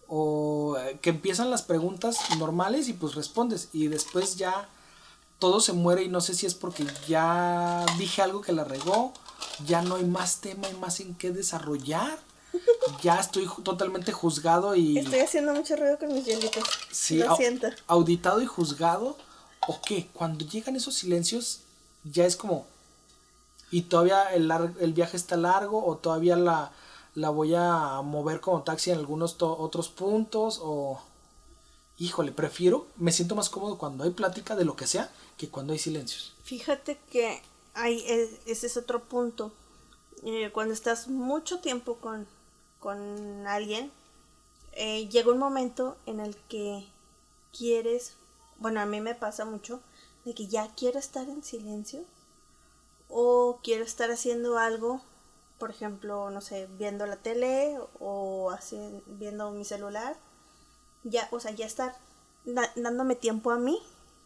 o 0.06 0.76
eh, 0.78 0.98
que 1.00 1.10
empiezan 1.10 1.50
las 1.50 1.62
preguntas 1.62 2.18
normales 2.38 2.88
y 2.88 2.92
pues 2.92 3.14
respondes 3.14 3.68
y 3.72 3.88
después 3.88 4.36
ya 4.36 4.68
todo 5.38 5.58
se 5.58 5.72
muere 5.72 6.04
y 6.04 6.08
no 6.08 6.20
sé 6.20 6.34
si 6.34 6.46
es 6.46 6.54
porque 6.54 6.86
ya 7.08 7.84
dije 7.98 8.22
algo 8.22 8.42
que 8.42 8.52
la 8.52 8.62
regó, 8.62 9.12
ya 9.66 9.82
no 9.82 9.96
hay 9.96 10.04
más 10.04 10.40
tema 10.40 10.68
y 10.68 10.74
más 10.74 11.00
en 11.00 11.14
qué 11.14 11.32
desarrollar, 11.32 12.18
ya 13.02 13.18
estoy 13.20 13.48
totalmente 13.62 14.12
juzgado 14.12 14.74
y... 14.74 14.98
Estoy 14.98 15.20
haciendo 15.20 15.52
mucho 15.54 15.76
ruido 15.76 15.98
con 15.98 16.12
mis 16.12 16.24
hielitos. 16.24 16.64
Sí, 16.90 17.18
Lo 17.18 17.36
siento. 17.36 17.68
auditado 17.86 18.40
y 18.42 18.46
juzgado, 18.46 19.16
o 19.68 19.80
qué, 19.82 20.08
cuando 20.12 20.44
llegan 20.44 20.76
esos 20.76 20.94
silencios, 20.94 21.60
ya 22.04 22.26
es 22.26 22.36
como, 22.36 22.66
y 23.70 23.82
todavía 23.82 24.34
el, 24.34 24.50
el 24.80 24.92
viaje 24.92 25.16
está 25.16 25.36
largo, 25.36 25.84
o 25.86 25.96
todavía 25.96 26.36
la, 26.36 26.72
la 27.14 27.30
voy 27.30 27.54
a 27.54 28.00
mover 28.02 28.40
como 28.40 28.62
taxi 28.62 28.90
en 28.90 28.98
algunos 28.98 29.36
otros 29.40 29.88
puntos, 29.88 30.58
o, 30.62 31.00
híjole, 31.98 32.32
prefiero, 32.32 32.86
me 32.96 33.12
siento 33.12 33.34
más 33.34 33.48
cómodo 33.48 33.78
cuando 33.78 34.04
hay 34.04 34.10
plática 34.10 34.56
de 34.56 34.64
lo 34.64 34.76
que 34.76 34.86
sea, 34.86 35.10
que 35.38 35.48
cuando 35.48 35.72
hay 35.72 35.78
silencios. 35.78 36.32
Fíjate 36.44 36.98
que 37.10 37.40
hay, 37.74 38.00
e- 38.00 38.40
ese 38.46 38.66
es 38.66 38.76
otro 38.76 39.02
punto. 39.04 39.52
Eh, 40.24 40.50
cuando 40.52 40.74
estás 40.74 41.08
mucho 41.08 41.58
tiempo 41.60 41.96
con, 41.96 42.26
con 42.82 43.46
alguien, 43.46 43.92
eh, 44.72 45.08
llega 45.08 45.32
un 45.32 45.38
momento 45.38 45.96
en 46.06 46.20
el 46.20 46.36
que 46.48 46.86
quieres, 47.56 48.14
bueno, 48.58 48.80
a 48.80 48.86
mí 48.86 49.00
me 49.00 49.14
pasa 49.14 49.44
mucho, 49.46 49.80
de 50.26 50.34
que 50.34 50.48
ya 50.48 50.68
quiero 50.76 50.98
estar 50.98 51.28
en 51.28 51.42
silencio 51.44 52.04
o 53.08 53.60
quiero 53.62 53.84
estar 53.84 54.10
haciendo 54.10 54.58
algo, 54.58 55.02
por 55.58 55.70
ejemplo, 55.70 56.30
no 56.30 56.40
sé, 56.40 56.68
viendo 56.78 57.06
la 57.06 57.16
tele 57.16 57.78
o 58.00 58.50
haci- 58.52 59.02
viendo 59.06 59.50
mi 59.52 59.64
celular, 59.64 60.16
ya, 61.04 61.28
o 61.32 61.40
sea, 61.40 61.52
ya 61.52 61.66
estar 61.66 61.96
dándome 62.76 63.16
tiempo 63.16 63.50
a 63.50 63.58
mí 63.58 63.80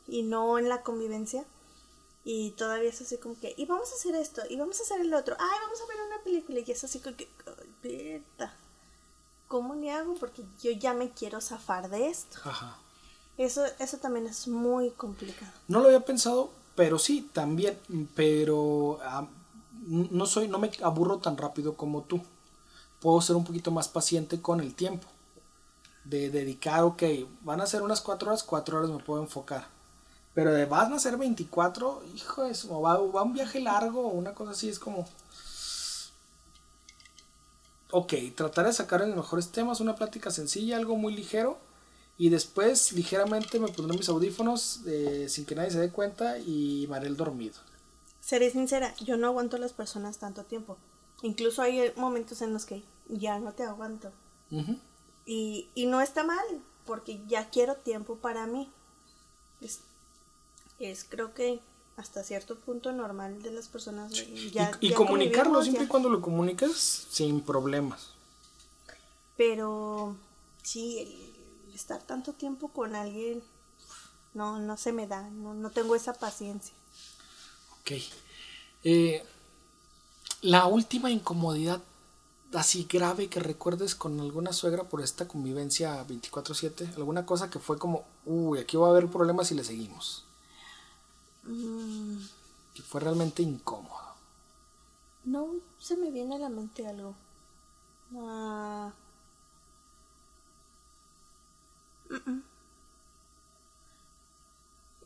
y 0.09 0.23
no 0.23 0.59
en 0.59 0.69
la 0.69 0.83
convivencia. 0.83 1.45
Y 2.25 2.53
todavía 2.53 2.90
es 2.90 3.01
así 3.03 3.19
como 3.19 3.38
que, 3.40 3.55
y 3.57 3.66
vamos 3.66 3.92
a 3.92 3.97
hacer 3.97 4.14
esto, 4.16 4.42
y 4.51 4.57
vamos 4.57 4.81
a 4.81 4.85
hacer 4.85 5.01
el 5.01 5.14
otro, 5.14 5.37
ay, 5.38 5.59
vamos 5.62 5.81
a 5.81 5.87
ver 5.87 5.97
una 6.07 6.23
película, 6.25 6.61
y 6.61 6.71
es 6.73 6.85
así 6.85 7.01
como 7.01 7.16
que, 7.16 7.29
¿cómo 9.49 9.75
le 9.75 9.90
hago? 9.92 10.14
Porque 10.14 10.42
yo 10.62 10.70
ya 10.72 10.94
me 10.94 11.11
quiero 11.11 11.40
zafar 11.40 11.88
de 11.88 12.09
esto. 12.09 12.38
Ajá. 12.44 12.79
Eso, 13.38 13.64
eso 13.79 13.99
también 13.99 14.27
es 14.27 14.49
muy 14.49 14.90
complicado. 14.90 15.53
No 15.68 15.81
lo 15.81 15.87
había 15.87 16.05
pensado, 16.05 16.51
pero 16.75 16.99
sí, 16.99 17.29
también, 17.33 17.79
pero 18.14 18.99
ah, 19.03 19.27
no 19.87 20.27
soy, 20.27 20.49
no 20.49 20.59
me 20.59 20.70
aburro 20.83 21.18
tan 21.18 21.37
rápido 21.37 21.77
como 21.77 22.03
tú. 22.03 22.20
Puedo 23.01 23.20
ser 23.20 23.37
un 23.37 23.44
poquito 23.44 23.70
más 23.70 23.88
paciente 23.88 24.40
con 24.40 24.61
el 24.61 24.75
tiempo. 24.75 25.07
De 26.05 26.31
dedicar, 26.31 26.85
ok, 26.85 27.03
van 27.42 27.61
a 27.61 27.66
ser 27.66 27.83
unas 27.83 28.01
cuatro 28.01 28.29
horas, 28.29 28.42
cuatro 28.42 28.79
horas 28.79 28.90
me 28.90 29.03
puedo 29.03 29.22
enfocar. 29.22 29.66
Pero 30.35 30.53
de 30.53 30.66
van 30.66 30.92
a 30.92 30.99
ser 30.99 31.16
24, 31.16 32.03
hijo, 32.14 32.44
es, 32.44 32.66
o 32.66 32.81
va, 32.81 32.99
va 32.99 33.22
un 33.22 33.33
viaje 33.33 33.59
largo 33.61 34.03
o 34.03 34.11
una 34.11 34.35
cosa 34.35 34.53
así, 34.53 34.68
es 34.68 34.79
como... 34.79 35.07
Ok, 37.90 38.14
tratar 38.35 38.66
de 38.66 38.72
sacar 38.72 39.01
los 39.01 39.16
mejores 39.16 39.51
temas, 39.53 39.81
una 39.81 39.94
plática 39.94 40.31
sencilla, 40.31 40.77
algo 40.77 40.96
muy 40.96 41.14
ligero. 41.14 41.59
Y 42.18 42.31
después 42.31 42.92
ligeramente 42.92 43.61
me 43.61 43.68
pondré 43.68 43.96
mis 43.96 44.09
audífonos 44.09 44.81
eh, 44.87 45.27
sin 45.29 45.44
que 45.44 45.55
nadie 45.55 45.70
se 45.70 45.79
dé 45.79 45.90
cuenta 45.90 46.38
y 46.38 46.87
me 46.88 46.96
haré 46.96 47.09
el 47.09 47.16
dormido. 47.16 47.57
Seré 48.20 48.51
sincera, 48.51 48.94
yo 49.05 49.16
no 49.16 49.29
aguanto 49.29 49.57
a 49.57 49.61
las 49.61 49.72
personas 49.72 50.18
tanto 50.18 50.44
tiempo. 50.44 50.79
Incluso 51.22 51.62
hay 51.62 51.92
momentos 51.96 52.42
en 52.42 52.53
los 52.53 52.64
que 52.64 52.83
ya 53.09 53.38
no 53.38 53.53
te 53.53 53.64
aguanto. 53.64 54.11
Y, 55.27 55.68
y 55.75 55.87
no 55.87 56.01
está 56.01 56.25
mal, 56.25 56.44
porque 56.87 57.20
ya 57.27 57.51
quiero 57.51 57.77
tiempo 57.77 58.16
para 58.16 58.46
mí. 58.46 58.70
Es, 59.61 59.81
es 60.79 61.05
creo 61.05 61.35
que 61.35 61.61
hasta 61.96 62.22
cierto 62.22 62.56
punto 62.56 62.92
normal 62.92 63.42
de 63.42 63.52
las 63.52 63.68
personas. 63.68 64.12
Y- 64.12 64.50
Ya, 64.50 64.70
y 64.80 64.90
ya 64.90 64.96
comunicarlo 64.96 65.62
siempre 65.62 65.85
y 65.85 65.88
cuando 65.88 66.09
lo 66.09 66.20
comuniques 66.20 67.06
sin 67.11 67.40
problemas. 67.40 68.11
Pero 69.37 70.16
sí, 70.62 70.98
el 71.68 71.74
estar 71.74 72.02
tanto 72.02 72.32
tiempo 72.32 72.68
con 72.68 72.94
alguien 72.94 73.42
no, 74.35 74.59
no 74.59 74.76
se 74.76 74.92
me 74.92 75.06
da, 75.06 75.28
no, 75.30 75.54
no 75.54 75.70
tengo 75.70 75.94
esa 75.94 76.12
paciencia. 76.14 76.74
Ok. 77.80 77.92
Eh, 78.85 79.24
la 80.42 80.66
última 80.66 81.11
incomodidad 81.11 81.80
así 82.54 82.87
grave 82.90 83.28
que 83.28 83.40
recuerdes 83.40 83.94
con 83.94 84.20
alguna 84.20 84.52
suegra 84.52 84.85
por 84.85 85.02
esta 85.02 85.26
convivencia 85.28 86.02
24/7, 86.06 86.94
alguna 86.96 87.26
cosa 87.26 87.50
que 87.50 87.59
fue 87.59 87.78
como, 87.78 88.04
uy, 88.24 88.59
aquí 88.59 88.76
va 88.76 88.87
a 88.88 88.90
haber 88.90 89.09
problemas 89.09 89.48
si 89.48 89.54
le 89.54 89.64
seguimos. 89.64 90.24
Mm, 91.46 92.18
Que 92.74 92.82
fue 92.82 93.00
realmente 93.00 93.42
incómodo. 93.42 94.06
no 95.24 95.48
se 95.78 95.96
me 95.96 96.11
viene 96.11 96.37
a 96.37 96.38
la 96.38 96.48
mente 96.48 96.87
algo. 96.87 97.14
Ah. 98.16 98.92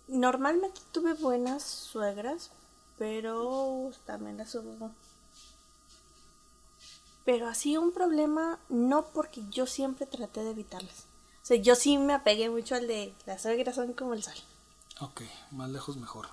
Normalmente 0.08 0.80
tuve 0.92 1.14
buenas 1.14 1.62
suegras, 1.62 2.50
pero 2.98 3.92
también 4.06 4.36
las 4.38 4.54
hubo. 4.54 4.90
Pero 7.24 7.46
así 7.48 7.76
un 7.76 7.92
problema, 7.92 8.58
no 8.68 9.06
porque 9.06 9.42
yo 9.50 9.66
siempre 9.66 10.06
traté 10.06 10.42
de 10.42 10.50
evitarlas. 10.50 11.04
O 11.42 11.46
sea, 11.46 11.56
yo 11.56 11.74
sí 11.74 11.96
me 11.96 12.12
apegué 12.12 12.50
mucho 12.50 12.74
al 12.74 12.86
de 12.86 13.14
las 13.26 13.42
suegras 13.42 13.76
son 13.76 13.92
como 13.92 14.14
el 14.14 14.22
sol. 14.22 14.34
Ok, 15.00 15.22
más 15.52 15.70
lejos 15.70 15.96
mejor. 15.96 16.26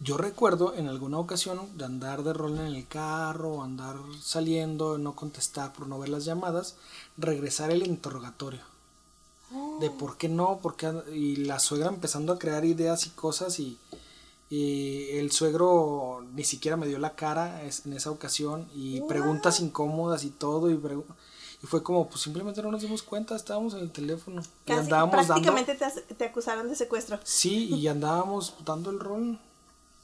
Yo 0.00 0.16
recuerdo 0.16 0.74
en 0.74 0.88
alguna 0.88 1.18
ocasión 1.18 1.76
de 1.76 1.84
andar 1.84 2.22
de 2.22 2.32
rol 2.32 2.58
en 2.58 2.74
el 2.74 2.88
carro, 2.88 3.62
andar 3.62 3.96
saliendo, 4.20 4.96
no 4.96 5.14
contestar 5.14 5.72
por 5.74 5.86
no 5.86 5.98
ver 5.98 6.08
las 6.08 6.24
llamadas, 6.24 6.76
regresar 7.18 7.70
el 7.70 7.86
interrogatorio. 7.86 8.62
De 9.80 9.90
por 9.90 10.16
qué 10.16 10.30
no, 10.30 10.58
por 10.62 10.76
qué 10.76 10.90
y 11.14 11.36
la 11.36 11.58
suegra 11.58 11.88
empezando 11.88 12.32
a 12.32 12.38
crear 12.38 12.64
ideas 12.64 13.06
y 13.06 13.10
cosas 13.10 13.60
y, 13.60 13.78
Y 14.48 15.10
el 15.18 15.30
suegro 15.30 16.24
ni 16.34 16.44
siquiera 16.44 16.76
me 16.76 16.86
dio 16.86 16.98
la 16.98 17.14
cara 17.14 17.62
en 17.62 17.92
esa 17.92 18.10
ocasión 18.10 18.68
y 18.74 19.02
preguntas 19.02 19.60
incómodas 19.60 20.24
y 20.24 20.30
todo 20.30 20.70
y, 20.70 20.80
y 21.62 21.66
fue 21.66 21.82
como, 21.82 22.08
pues 22.08 22.20
simplemente 22.22 22.62
no 22.62 22.70
nos 22.70 22.80
dimos 22.80 23.02
cuenta, 23.02 23.36
estábamos 23.36 23.74
en 23.74 23.80
el 23.80 23.92
teléfono. 23.92 24.42
y 24.66 24.72
andábamos 24.72 25.26
prácticamente 25.26 25.74
te, 25.74 26.14
te, 26.14 26.24
acusaron 26.24 26.68
de 26.68 26.74
secuestro. 26.74 27.18
Sí, 27.22 27.72
y 27.74 27.86
andábamos 27.88 28.54
dando 28.64 28.90
el 28.90 28.98
rol 28.98 29.38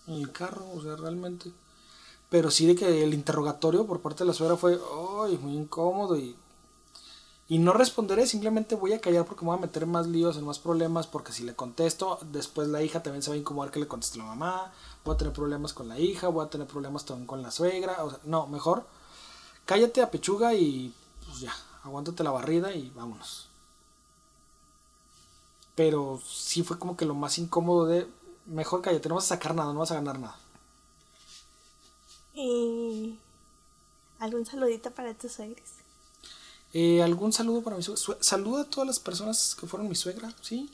en 0.07 0.14
el 0.14 0.31
carro, 0.33 0.64
o 0.75 0.83
sea, 0.83 0.97
realmente. 0.97 1.51
Pero 2.31 2.51
sí 2.51 2.66
de 2.66 2.75
que 2.75 3.03
el 3.03 3.14
interrogatorio 3.14 3.87
por 3.87 4.01
parte 4.01 4.25
de 4.25 4.29
la 4.29 4.35
suegra 4.35 4.57
fue, 4.57 4.79
ay, 5.25 5.38
muy 5.38 5.57
incómodo 5.57 6.16
y 6.16 6.37
y 7.51 7.59
no 7.59 7.73
responderé, 7.73 8.27
simplemente 8.27 8.75
voy 8.75 8.92
a 8.92 9.01
callar 9.01 9.25
porque 9.25 9.42
me 9.42 9.51
voy 9.53 9.59
a 9.59 9.62
meter 9.62 9.87
más 9.87 10.07
líos, 10.07 10.37
en 10.37 10.44
más 10.44 10.59
problemas, 10.59 11.07
porque 11.07 11.33
si 11.33 11.44
le 11.44 11.55
contesto, 11.57 12.18
después 12.31 12.68
la 12.68 12.83
hija 12.83 13.03
también 13.03 13.23
se 13.23 13.31
va 13.31 13.37
a 13.37 13.38
incomodar 13.38 13.71
que 13.71 13.81
le 13.81 13.88
conteste 13.88 14.18
la 14.18 14.25
mamá, 14.25 14.71
voy 15.03 15.14
a 15.14 15.16
tener 15.16 15.33
problemas 15.33 15.73
con 15.73 15.88
la 15.88 15.99
hija, 15.99 16.29
voy 16.29 16.44
a 16.44 16.51
tener 16.51 16.66
problemas 16.66 17.07
también 17.07 17.27
con 17.27 17.40
la 17.40 17.51
suegra, 17.51 18.05
o 18.05 18.11
sea, 18.11 18.18
no, 18.25 18.47
mejor 18.49 18.85
cállate 19.64 20.03
a 20.03 20.11
pechuga 20.11 20.53
y 20.53 20.92
pues 21.28 21.40
ya, 21.40 21.54
aguántate 21.84 22.24
la 22.24 22.30
barrida 22.30 22.72
y 22.74 22.90
vámonos. 22.90 23.48
Pero 25.74 26.20
sí 26.26 26.62
fue 26.62 26.78
como 26.78 26.96
que 26.96 27.04
lo 27.04 27.14
más 27.14 27.38
incómodo 27.38 27.86
de, 27.86 28.08
mejor 28.46 28.82
cállate, 28.82 29.08
no 29.08 29.16
vas 29.16 29.26
a 29.26 29.36
sacar 29.36 29.54
nada, 29.54 29.72
no 29.72 29.80
vas 29.80 29.92
a 29.92 29.96
ganar 29.96 30.18
nada. 30.18 30.36
¿Y 32.34 33.18
algún 34.18 34.46
saludito 34.46 34.90
para 34.90 35.14
tus 35.14 35.32
suegros? 35.32 35.68
Eh, 36.72 37.02
¿Algún 37.02 37.32
saludo 37.32 37.62
para 37.62 37.76
mi 37.76 37.82
suegra? 37.82 38.18
Saluda 38.20 38.62
a 38.62 38.70
todas 38.70 38.86
las 38.86 38.98
personas 38.98 39.54
que 39.54 39.66
fueron 39.66 39.88
mi 39.88 39.94
suegra, 39.94 40.32
¿sí? 40.40 40.70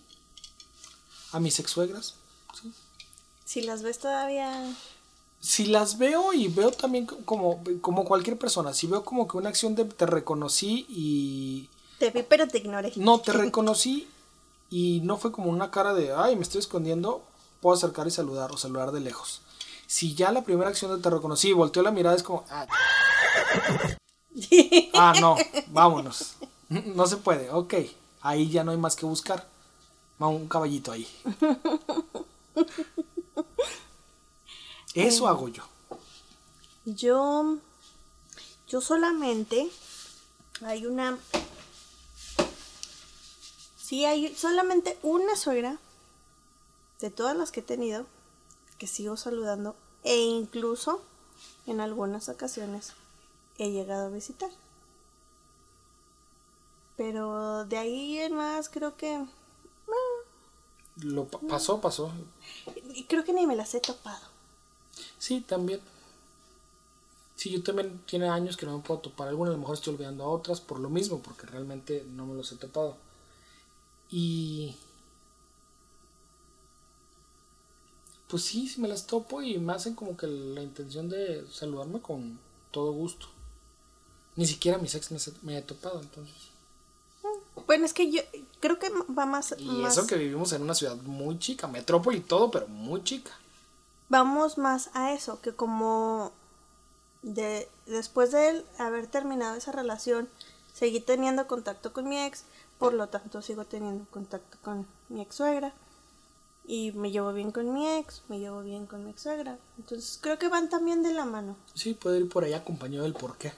A 1.32 1.40
mis 1.40 1.58
ex 1.58 1.70
suegras, 1.70 2.14
¿sí? 2.60 2.72
Si 3.44 3.62
las 3.62 3.82
ves 3.82 3.98
todavía... 3.98 4.74
Si 5.44 5.66
las 5.66 5.98
veo 5.98 6.33
y 6.33 6.48
veo 6.48 6.70
también 6.70 7.04
como, 7.04 7.62
como 7.83 8.07
cualquier 8.07 8.38
persona, 8.38 8.72
si 8.72 8.87
veo 8.87 9.04
como 9.04 9.28
que 9.28 9.37
una 9.37 9.50
acción 9.50 9.74
de 9.74 9.85
te 9.85 10.07
reconocí 10.07 10.87
y... 10.88 11.68
Te 11.98 12.09
vi 12.11 12.22
pero 12.22 12.48
te 12.48 12.57
ignoré. 12.57 12.94
No, 12.96 13.20
te 13.20 13.35
reconocí 13.35 14.09
y 14.70 15.02
no 15.04 15.18
fue 15.18 15.33
como 15.33 15.50
una 15.50 15.70
cara 15.70 15.92
de, 15.92 16.14
ay, 16.14 16.35
me 16.35 16.40
estoy 16.40 16.61
escondiendo, 16.61 17.22
puedo 17.61 17.76
acercar 17.76 18.07
y 18.07 18.11
saludar 18.11 18.52
o 18.52 18.57
saludar 18.57 18.90
de 18.90 19.00
lejos. 19.00 19.42
Si 19.87 20.14
ya 20.14 20.33
la 20.33 20.44
primera 20.44 20.70
acción 20.70 20.96
de 20.96 21.02
te 21.02 21.11
reconocí 21.11 21.50
y 21.50 21.52
volteó 21.52 21.83
la 21.83 21.90
mirada 21.90 22.16
es 22.16 22.22
como, 22.22 22.46
ah, 22.48 22.66
ah, 24.94 25.12
no, 25.20 25.37
vámonos. 25.68 26.37
No 26.96 27.07
se 27.07 27.18
puede, 27.18 27.50
ok. 27.50 27.74
Ahí 28.22 28.48
ya 28.48 28.64
no 28.64 28.70
hay 28.70 28.78
más 28.78 28.96
que 28.96 29.04
buscar. 29.04 29.46
Va 30.20 30.28
un 30.28 30.48
caballito 30.48 30.90
ahí. 30.90 31.07
Eso 34.94 35.26
hago 35.26 35.48
yo. 35.48 35.64
Yo. 36.85 37.59
Yo 38.68 38.80
solamente. 38.80 39.68
Hay 40.62 40.87
una. 40.87 41.18
Sí, 43.76 44.04
hay 44.04 44.35
solamente 44.35 44.98
una 45.02 45.37
suegra. 45.37 45.78
De 47.00 47.11
todas 47.11 47.37
las 47.37 47.50
que 47.50 47.61
he 47.61 47.64
tenido. 47.64 48.07
Que 48.78 48.87
sigo 48.87 49.16
saludando. 49.16 49.74
E 50.04 50.16
incluso. 50.16 51.02
En 51.66 51.80
algunas 51.80 52.28
ocasiones 52.28 52.92
he 53.59 53.70
llegado 53.70 54.07
a 54.07 54.11
visitar. 54.11 54.50
Pero 56.96 57.64
de 57.64 57.76
ahí 57.76 58.18
en 58.18 58.35
más 58.35 58.68
creo 58.68 58.96
que... 58.96 59.24
Lo 60.96 61.26
pasó, 61.26 61.80
pasó. 61.80 62.12
Creo 63.09 63.24
que 63.24 63.33
ni 63.33 63.46
me 63.46 63.57
las 63.57 63.74
he 63.74 63.80
topado. 63.80 64.34
Sí, 65.24 65.40
también. 65.40 65.80
Sí, 67.34 67.48
yo 67.48 67.62
también 67.62 68.02
tiene 68.04 68.28
años 68.28 68.58
que 68.58 68.66
no 68.66 68.76
me 68.76 68.84
puedo 68.84 69.00
topar 69.00 69.28
algunas, 69.28 69.52
a 69.52 69.56
lo 69.56 69.60
mejor 69.60 69.76
estoy 69.76 69.94
olvidando 69.94 70.22
a 70.22 70.28
otras 70.28 70.60
por 70.60 70.78
lo 70.78 70.90
mismo, 70.90 71.20
porque 71.20 71.46
realmente 71.46 72.04
no 72.14 72.26
me 72.26 72.34
los 72.34 72.52
he 72.52 72.56
topado. 72.56 72.98
Y... 74.10 74.76
Pues 78.28 78.42
sí, 78.42 78.68
sí 78.68 78.82
me 78.82 78.88
las 78.88 79.06
topo 79.06 79.40
y 79.40 79.56
me 79.56 79.72
hacen 79.72 79.94
como 79.94 80.14
que 80.14 80.26
la 80.26 80.60
intención 80.60 81.08
de 81.08 81.46
saludarme 81.50 82.02
con 82.02 82.38
todo 82.70 82.92
gusto. 82.92 83.26
Ni 84.37 84.44
siquiera 84.46 84.76
mis 84.76 84.94
ex 84.94 85.10
me, 85.42 85.56
he 85.56 85.62
topado, 85.62 86.02
entonces. 86.02 86.37
Bueno, 87.66 87.87
es 87.87 87.94
que 87.94 88.12
yo 88.12 88.20
creo 88.60 88.78
que 88.78 88.90
va 89.18 89.24
más... 89.24 89.54
Y 89.58 89.84
eso 89.84 90.06
que 90.06 90.16
vivimos 90.16 90.52
en 90.52 90.60
una 90.60 90.74
ciudad 90.74 90.96
muy 90.96 91.38
chica, 91.38 91.66
metrópoli 91.66 92.18
y 92.18 92.20
todo, 92.20 92.50
pero 92.50 92.68
muy 92.68 93.02
chica. 93.04 93.32
Vamos 94.14 94.59
más 94.59 94.90
a 94.94 95.12
eso, 95.12 95.40
que 95.40 95.57
como 95.57 96.31
de, 97.22 97.68
después 97.87 98.31
de 98.31 98.64
haber 98.79 99.09
terminado 99.09 99.57
esa 99.57 99.72
relación, 99.72 100.29
seguí 100.72 101.00
teniendo 101.00 101.48
contacto 101.48 101.92
con 101.92 102.09
mi 102.09 102.20
ex, 102.20 102.44
por 102.79 102.94
lo 102.94 103.09
tanto 103.09 103.42
sigo 103.42 103.64
teniendo 103.64 104.07
contacto 104.12 104.57
con 104.62 104.87
mi 105.09 105.20
ex 105.20 105.35
suegra. 105.35 105.72
Y 106.64 106.92
me 106.92 107.11
llevo 107.11 107.33
bien 107.33 107.50
con 107.50 107.74
mi 107.74 107.88
ex, 107.88 108.22
me 108.29 108.38
llevo 108.38 108.62
bien 108.62 108.87
con 108.87 109.05
mi 109.05 109.11
ex 109.11 109.22
suegra. 109.22 109.59
Entonces 109.79 110.16
creo 110.22 110.38
que 110.38 110.46
van 110.46 110.68
también 110.68 111.03
de 111.03 111.12
la 111.12 111.24
mano. 111.24 111.57
Sí, 111.74 111.94
puede 111.94 112.20
ir 112.20 112.29
por 112.29 112.44
ahí 112.44 112.53
acompañado 112.53 113.03
del 113.03 113.14
por 113.14 113.37
qué. 113.37 113.53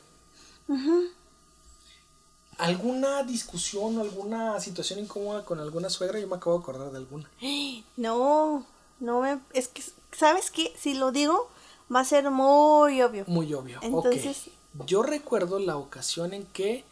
¿Alguna 2.56 3.24
discusión 3.24 3.98
o 3.98 4.00
alguna 4.00 4.58
situación 4.60 5.00
incómoda 5.00 5.44
con 5.44 5.60
alguna 5.60 5.90
suegra? 5.90 6.18
Yo 6.18 6.28
me 6.28 6.36
acabo 6.36 6.56
de 6.56 6.62
acordar 6.62 6.92
de 6.92 6.96
alguna. 6.96 7.30
No, 7.98 8.64
no 9.00 9.20
me... 9.20 9.38
Es 9.52 9.68
que, 9.68 9.82
¿sabes 10.16 10.50
qué? 10.50 10.72
Si 10.78 10.94
lo 10.94 11.12
digo, 11.12 11.48
va 11.94 12.00
a 12.00 12.04
ser 12.04 12.30
muy 12.30 13.02
obvio. 13.02 13.24
Muy 13.26 13.52
obvio. 13.54 13.80
Entonces... 13.82 14.50
Yo 14.86 15.02
recuerdo 15.02 15.58
la 15.58 15.78
ocasión 15.78 16.34
en 16.34 16.44
que, 16.44 16.84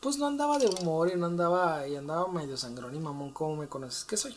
pues 0.00 0.18
no 0.18 0.26
andaba 0.26 0.58
de 0.58 0.66
humor 0.66 1.08
y 1.14 1.16
no 1.16 1.26
andaba, 1.26 1.86
y 1.86 1.94
andaba 1.94 2.26
medio 2.26 2.56
sangrón 2.56 2.96
y 2.96 2.98
mamón, 2.98 3.30
¿cómo 3.30 3.54
me 3.54 3.68
conoces 3.68 4.04
que 4.04 4.16
soy? 4.16 4.36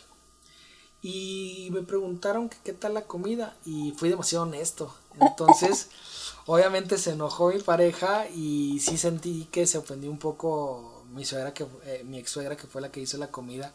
Y 1.02 1.70
me 1.72 1.82
preguntaron 1.82 2.48
que 2.48 2.58
qué 2.64 2.74
tal 2.74 2.94
la 2.94 3.02
comida 3.06 3.56
y 3.66 3.94
fui 3.98 4.10
demasiado 4.10 4.46
honesto. 4.46 4.94
Entonces... 5.20 5.90
Obviamente 6.46 6.98
se 6.98 7.12
enojó 7.12 7.50
mi 7.50 7.60
pareja 7.60 8.28
y 8.28 8.80
sí 8.80 8.98
sentí 8.98 9.48
que 9.52 9.68
se 9.68 9.78
ofendió 9.78 10.10
un 10.10 10.18
poco 10.18 11.04
mi 11.14 11.24
suegra, 11.24 11.54
que, 11.54 11.66
eh, 11.86 12.04
mi 12.04 12.18
ex 12.18 12.32
suegra 12.32 12.58
que 12.58 12.68
fue 12.68 12.82
la 12.82 12.92
que 12.92 13.00
hizo 13.00 13.18
la 13.18 13.32
comida. 13.32 13.74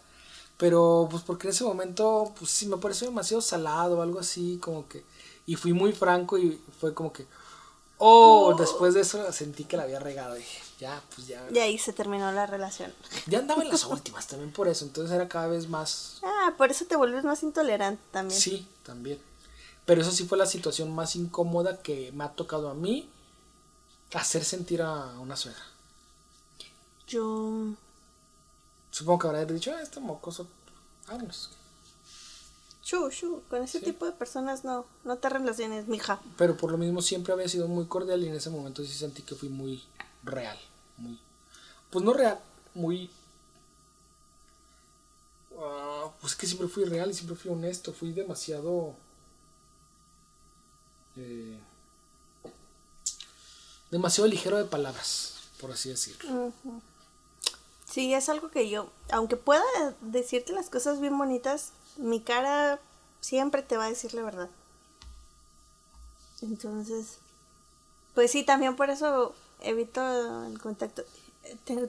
Pero 0.56 1.08
pues 1.10 1.22
porque 1.22 1.48
en 1.48 1.52
ese 1.52 1.64
momento 1.64 2.32
pues 2.38 2.50
sí 2.50 2.66
me 2.66 2.78
pareció 2.78 3.08
demasiado 3.08 3.40
salado 3.40 3.98
o 3.98 4.02
algo 4.02 4.20
así, 4.20 4.58
como 4.60 4.88
que... 4.88 5.04
Y 5.46 5.54
fui 5.54 5.72
muy 5.72 5.92
franco 5.92 6.38
y 6.38 6.60
fue 6.80 6.94
como 6.94 7.12
que... 7.12 7.26
Oh, 7.98 8.54
después 8.58 8.94
de 8.94 9.00
eso 9.00 9.32
sentí 9.32 9.64
que 9.64 9.76
la 9.76 9.84
había 9.84 9.98
regado. 9.98 10.36
Y 10.36 10.40
dije, 10.40 10.62
ya, 10.78 11.02
pues 11.14 11.26
ya. 11.26 11.46
Y 11.52 11.58
ahí 11.58 11.78
se 11.78 11.92
terminó 11.92 12.30
la 12.32 12.46
relación. 12.46 12.92
Ya 13.26 13.38
andaba 13.38 13.62
en 13.62 13.70
las 13.70 13.84
últimas 13.86 14.26
también 14.26 14.52
por 14.52 14.68
eso, 14.68 14.84
entonces 14.84 15.14
era 15.14 15.28
cada 15.28 15.46
vez 15.46 15.68
más... 15.68 16.20
Ah, 16.22 16.54
por 16.58 16.70
eso 16.70 16.84
te 16.84 16.96
vuelves 16.96 17.24
más 17.24 17.42
intolerante 17.42 18.02
también. 18.10 18.40
Sí, 18.40 18.66
también. 18.82 19.18
Pero 19.86 20.02
eso 20.02 20.10
sí 20.10 20.24
fue 20.26 20.36
la 20.36 20.46
situación 20.46 20.94
más 20.94 21.16
incómoda 21.16 21.80
que 21.80 22.12
me 22.12 22.24
ha 22.24 22.32
tocado 22.32 22.68
a 22.68 22.74
mí 22.74 23.08
hacer 24.14 24.44
sentir 24.44 24.82
a 24.82 25.18
una 25.20 25.36
suegra. 25.36 25.62
Yo. 27.06 27.74
Supongo 28.96 29.18
que 29.18 29.26
habrá 29.26 29.44
dicho, 29.44 29.74
ah, 29.76 29.82
este 29.82 30.00
mocoso, 30.00 30.48
vámonos. 31.06 31.50
Chu, 32.82 33.10
chu, 33.10 33.42
con 33.50 33.62
ese 33.62 33.78
tipo 33.80 34.06
de 34.06 34.12
personas 34.12 34.64
no, 34.64 34.86
no 35.04 35.18
te 35.18 35.28
relaciones, 35.28 35.86
mija. 35.86 36.18
Pero 36.38 36.56
por 36.56 36.70
lo 36.70 36.78
mismo 36.78 37.02
siempre 37.02 37.34
había 37.34 37.46
sido 37.46 37.68
muy 37.68 37.84
cordial 37.84 38.24
y 38.24 38.28
en 38.28 38.36
ese 38.36 38.48
momento 38.48 38.82
sí 38.82 38.94
sentí 38.94 39.20
que 39.20 39.34
fui 39.34 39.50
muy 39.50 39.84
real. 40.22 40.58
Muy. 40.96 41.20
Pues 41.90 42.02
no 42.06 42.14
real, 42.14 42.40
muy. 42.72 43.10
Uh, 45.50 46.08
pues 46.18 46.34
que 46.34 46.46
siempre 46.46 46.66
fui 46.66 46.86
real 46.86 47.10
y 47.10 47.12
siempre 47.12 47.36
fui 47.36 47.50
honesto, 47.50 47.92
fui 47.92 48.14
demasiado 48.14 48.94
eh, 51.18 51.58
demasiado 53.90 54.26
ligero 54.26 54.56
de 54.56 54.64
palabras, 54.64 55.34
por 55.60 55.70
así 55.70 55.90
decirlo. 55.90 56.50
Sí, 57.96 58.12
es 58.12 58.28
algo 58.28 58.50
que 58.50 58.68
yo, 58.68 58.90
aunque 59.10 59.38
pueda 59.38 59.64
decirte 60.02 60.52
las 60.52 60.68
cosas 60.68 61.00
bien 61.00 61.16
bonitas, 61.16 61.72
mi 61.96 62.20
cara 62.20 62.78
siempre 63.22 63.62
te 63.62 63.78
va 63.78 63.86
a 63.86 63.88
decir 63.88 64.12
la 64.12 64.22
verdad. 64.22 64.50
Entonces, 66.42 67.16
pues 68.14 68.30
sí, 68.30 68.44
también 68.44 68.76
por 68.76 68.90
eso 68.90 69.34
evito 69.62 70.44
el 70.44 70.60
contacto. 70.60 71.04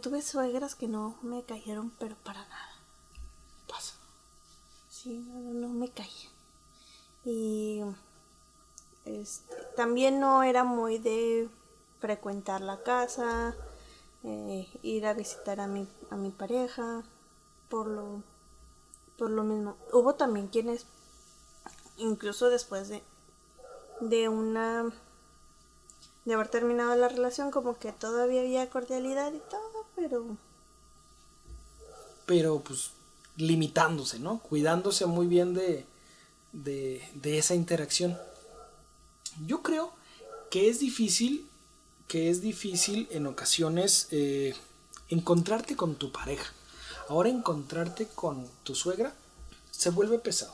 Tuve 0.02 0.22
suegras 0.22 0.76
que 0.76 0.88
no 0.88 1.18
me 1.24 1.44
cayeron, 1.44 1.90
pero 2.00 2.16
para 2.24 2.40
nada. 2.40 2.76
Pasa. 3.68 3.96
Sí, 4.90 5.26
no, 5.28 5.56
no 5.56 5.68
me 5.68 5.90
caían. 5.90 6.32
Y 7.26 7.82
este, 9.04 9.56
también 9.76 10.22
no 10.22 10.42
era 10.44 10.64
muy 10.64 11.00
de 11.00 11.50
frecuentar 12.00 12.62
la 12.62 12.82
casa, 12.82 13.58
eh, 14.24 14.68
ir 14.82 15.06
a 15.06 15.14
visitar 15.14 15.60
a 15.60 15.68
mi, 15.68 15.88
a 16.10 16.16
mi 16.16 16.32
pareja, 16.32 17.04
por 17.70 17.88
lo, 17.88 18.24
por 19.18 19.30
lo 19.30 19.44
mismo. 19.44 19.78
Hubo 19.94 20.16
también 20.16 20.48
quienes 20.48 20.86
incluso 21.98 22.50
después 22.50 22.90
de, 22.90 23.04
de 24.02 24.30
una 24.30 24.92
de 26.26 26.34
haber 26.34 26.50
terminado 26.50 26.96
la 26.96 27.08
relación, 27.08 27.52
como 27.52 27.78
que 27.80 27.94
todavía 27.94 28.42
había 28.42 28.70
cordialidad 28.70 29.32
y 29.34 29.40
todo, 29.50 29.86
pero 29.96 30.26
pero 32.26 32.60
pues 32.60 32.92
limitándose, 33.38 34.20
¿no? 34.20 34.40
Cuidándose 34.40 35.06
muy 35.06 35.28
bien 35.28 35.54
de, 35.54 35.86
de, 36.52 37.02
de 37.14 37.38
esa 37.38 37.56
interacción. 37.56 38.18
Yo 39.46 39.64
creo 39.64 39.94
que 40.52 40.70
es 40.70 40.80
difícil, 40.80 41.48
que 42.08 42.30
es 42.30 42.42
difícil 42.42 43.08
en 43.12 43.28
ocasiones 43.28 44.08
eh, 44.12 44.56
encontrarte 45.10 45.76
con 45.76 45.96
tu 45.96 46.12
pareja. 46.12 46.54
Ahora 47.10 47.30
encontrarte 47.30 48.08
con 48.08 48.48
tu 48.64 48.76
suegra 48.76 49.14
se 49.72 49.90
vuelve 49.90 50.20
pesado. 50.20 50.54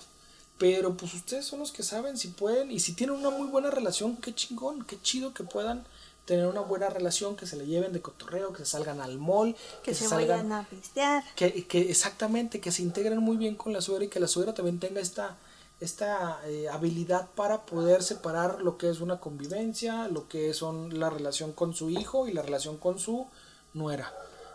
Pero 0.58 0.96
pues 0.96 1.14
ustedes 1.14 1.46
son 1.46 1.60
los 1.60 1.72
que 1.72 1.84
saben 1.84 2.18
si 2.18 2.30
pueden 2.30 2.72
y 2.72 2.80
si 2.80 2.94
tienen 2.94 3.16
una 3.16 3.30
muy 3.30 3.48
buena 3.48 3.72
relación, 3.72 4.18
qué 4.18 4.34
chingón, 4.34 4.84
qué 4.84 5.02
chido 5.02 5.34
que 5.34 5.44
puedan 5.44 5.86
tener 6.26 6.48
una 6.48 6.62
buena 6.62 6.90
relación, 6.90 7.36
que 7.36 7.46
se 7.46 7.58
le 7.58 7.66
lleven 7.66 7.92
de 7.92 8.02
cotorreo, 8.02 8.54
que 8.54 8.60
se 8.60 8.72
salgan 8.72 9.02
al 9.02 9.18
mall, 9.18 9.56
que, 9.84 9.94
se, 9.94 10.08
vayan 10.08 10.52
a 10.54 10.64
pistear. 10.70 11.24
Que, 11.36 11.66
que 11.66 11.92
exactamente, 11.92 12.62
que 12.62 12.72
se 12.72 12.82
integren 12.82 13.20
muy 13.20 13.36
bien 13.36 13.56
con 13.56 13.74
la 13.74 13.82
suegra 13.82 14.06
y 14.06 14.10
que 14.10 14.20
la 14.20 14.28
suegra 14.28 14.54
también 14.54 14.80
tenga 14.80 15.02
esta, 15.02 15.38
esta 15.84 16.40
eh, 16.46 16.68
habilidad 16.70 17.28
para 17.36 17.66
poder 17.66 18.04
separar 18.04 18.62
lo 18.62 18.78
que 18.78 18.90
es 18.90 19.00
una 19.02 19.20
convivencia, 19.20 20.08
lo 20.08 20.28
que 20.28 20.54
son 20.54 21.00
la 21.00 21.10
relación 21.10 21.52
con 21.54 21.74
su 21.76 21.90
hijo 21.90 22.28
y 22.28 22.34
la 22.34 22.42
relación 22.42 22.78
con 22.78 23.00
su 23.00 23.28
nuera. 23.74 24.14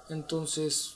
Entonces, 0.09 0.95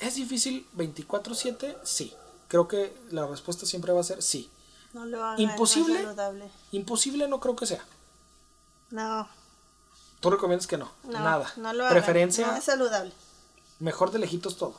¿es 0.00 0.14
difícil 0.14 0.66
24/7? 0.76 1.76
Sí. 1.82 2.14
Creo 2.48 2.66
que 2.66 2.96
la 3.10 3.26
respuesta 3.26 3.66
siempre 3.66 3.92
va 3.92 4.00
a 4.00 4.04
ser 4.04 4.22
sí. 4.22 4.50
No 4.92 5.04
lo 5.04 5.22
hagan, 5.24 5.40
Imposible. 5.40 6.02
no. 6.02 6.50
Imposible 6.72 7.28
no 7.28 7.38
creo 7.38 7.54
que 7.54 7.66
sea. 7.66 7.84
No, 8.90 9.28
Tú 10.20 10.28
recomiendas 10.30 10.66
que 10.66 10.76
no. 10.76 10.90
no, 11.04 11.12
Nada. 11.12 11.50
no 11.56 11.72
lo 11.72 11.84
hagan. 11.84 11.94
Preferencia, 11.94 12.46
No 12.48 12.56
es 12.56 12.64
saludable. 12.64 13.12
mejor 13.78 14.10
de 14.10 14.18
lejitos 14.18 14.56
todo. 14.56 14.74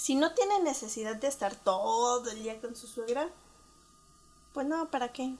Si 0.00 0.14
no 0.14 0.32
tiene 0.32 0.60
necesidad 0.60 1.16
de 1.16 1.28
estar 1.28 1.54
todo 1.54 2.30
el 2.30 2.42
día 2.42 2.58
con 2.58 2.74
su 2.74 2.86
suegra, 2.86 3.28
pues 4.54 4.66
no, 4.66 4.90
¿para 4.90 5.12
qué? 5.12 5.34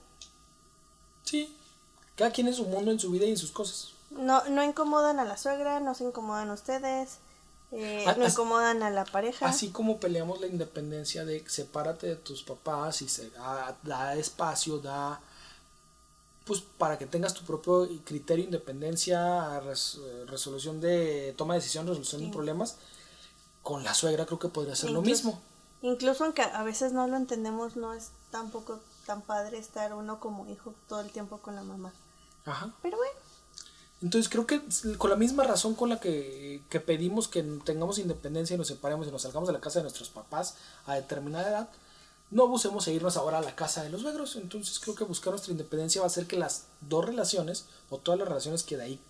Sí. 1.25 1.57
Cada 2.15 2.31
quien 2.31 2.47
en 2.47 2.53
su 2.53 2.67
mundo, 2.67 2.91
en 2.91 3.01
su 3.01 3.11
vida 3.11 3.25
y 3.25 3.31
en 3.31 3.39
sus 3.39 3.53
cosas. 3.53 3.95
No, 4.11 4.45
no 4.51 4.63
incomodan 4.63 5.19
a 5.19 5.25
la 5.25 5.39
suegra, 5.39 5.81
no 5.81 5.95
se 5.95 6.05
incomodan 6.05 6.51
ustedes, 6.51 7.21
eh, 7.73 8.05
Ah, 8.07 8.15
no 8.19 8.27
incomodan 8.27 8.83
a 8.83 8.91
la 8.91 9.07
pareja. 9.07 9.49
Así 9.49 9.71
como 9.71 9.99
peleamos 9.99 10.43
la 10.43 10.47
independencia 10.47 11.25
de 11.25 11.43
sepárate 11.49 12.09
de 12.09 12.17
tus 12.17 12.43
papás 12.43 13.01
y 13.01 13.09
se 13.09 13.33
ah, 13.39 13.75
da 13.83 14.15
espacio, 14.17 14.77
da 14.77 15.23
pues 16.45 16.61
para 16.61 16.99
que 16.99 17.07
tengas 17.07 17.33
tu 17.33 17.45
propio 17.45 17.89
criterio, 18.05 18.45
independencia, 18.45 19.59
eh, 19.65 20.25
resolución 20.27 20.83
de 20.83 21.33
toma 21.39 21.55
de 21.55 21.61
decisión, 21.61 21.87
resolución 21.87 22.27
de 22.27 22.29
problemas. 22.31 22.77
Con 23.63 23.85
la 23.85 23.95
suegra 23.95 24.27
creo 24.27 24.39
que 24.39 24.49
podría 24.49 24.75
ser 24.77 24.91
lo 24.91 25.01
Incluso- 25.01 25.25
mismo. 25.29 25.41
Incluso 25.83 26.25
aunque 26.25 26.43
a 26.43 26.63
veces 26.63 26.93
no 26.93 27.07
lo 27.07 27.17
entendemos, 27.17 27.77
no 27.77 27.95
es 27.95 28.11
tampoco 28.31 28.81
tan 29.07 29.23
padre 29.23 29.59
estar 29.59 29.95
uno 29.95 30.21
como 30.21 30.47
hijo 30.47 30.75
todo 30.89 31.01
el 31.01 31.11
tiempo 31.11 31.39
con 31.39 31.55
la 31.57 31.63
mamá. 31.63 31.93
Ajá. 32.45 32.71
Pero 32.83 32.97
bueno, 32.99 33.13
Entonces 34.03 34.31
creo 34.31 34.47
que 34.47 34.63
con 34.97 35.11
la 35.11 35.17
misma 35.17 35.45
razón 35.45 35.75
con 35.75 35.91
la 35.91 36.01
que, 36.01 36.63
que 36.71 36.81
pedimos 36.81 37.29
que 37.29 37.43
tengamos 37.43 37.99
independencia 37.99 38.55
y 38.55 38.59
nos 38.59 38.69
separemos 38.69 39.07
y 39.07 39.11
nos 39.11 39.23
salgamos 39.23 39.47
de 39.49 39.53
la 39.53 39.61
casa 39.61 39.79
de 39.81 39.83
nuestros 39.83 40.09
papás 40.09 40.55
a 40.87 40.95
determinada 40.95 41.49
edad, 41.51 41.69
no 42.31 42.45
abusemos 42.45 42.87
e 42.89 42.93
irnos 42.95 43.17
ahora 43.19 43.39
a 43.39 43.43
la 43.43 43.55
casa 43.57 43.83
de 43.83 43.91
los 43.91 44.01
suegros. 44.03 44.37
Entonces 44.37 44.79
creo 44.81 44.95
que 44.95 45.05
buscar 45.05 45.33
nuestra 45.33 45.53
independencia 45.53 46.01
va 46.01 46.07
a 46.07 46.09
hacer 46.09 46.27
que 46.27 46.39
las 46.39 46.65
dos 46.81 47.05
relaciones 47.05 47.67
o 47.91 47.99
todas 47.99 48.19
las 48.19 48.29
relaciones 48.29 48.63
que 48.63 48.77
de 48.79 48.85
ahí 48.85 49.01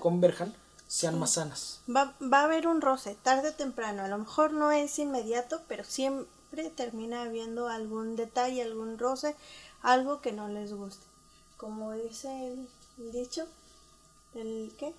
converjan 0.00 0.52
sean 0.88 1.18
más 1.18 1.32
sanas. 1.32 1.80
va, 1.88 2.14
va 2.20 2.40
a 2.40 2.44
haber 2.44 2.66
un 2.66 2.80
roce, 2.80 3.16
tarde 3.22 3.48
o 3.50 3.54
temprano. 3.54 4.02
A 4.02 4.08
lo 4.08 4.18
mejor 4.18 4.52
no 4.52 4.70
es 4.72 4.98
inmediato, 4.98 5.60
pero 5.68 5.84
siempre 5.84 6.70
termina 6.76 7.22
habiendo 7.22 7.68
algún 7.68 8.16
detalle, 8.16 8.62
algún 8.62 8.98
roce, 8.98 9.34
algo 9.82 10.20
que 10.20 10.32
no 10.32 10.48
les 10.48 10.72
guste. 10.72 11.04
Como 11.56 11.92
dice 11.92 12.28
el, 12.52 12.68
el 12.98 13.12
dicho, 13.12 13.46
el 14.34 14.72
qué? 14.78 14.92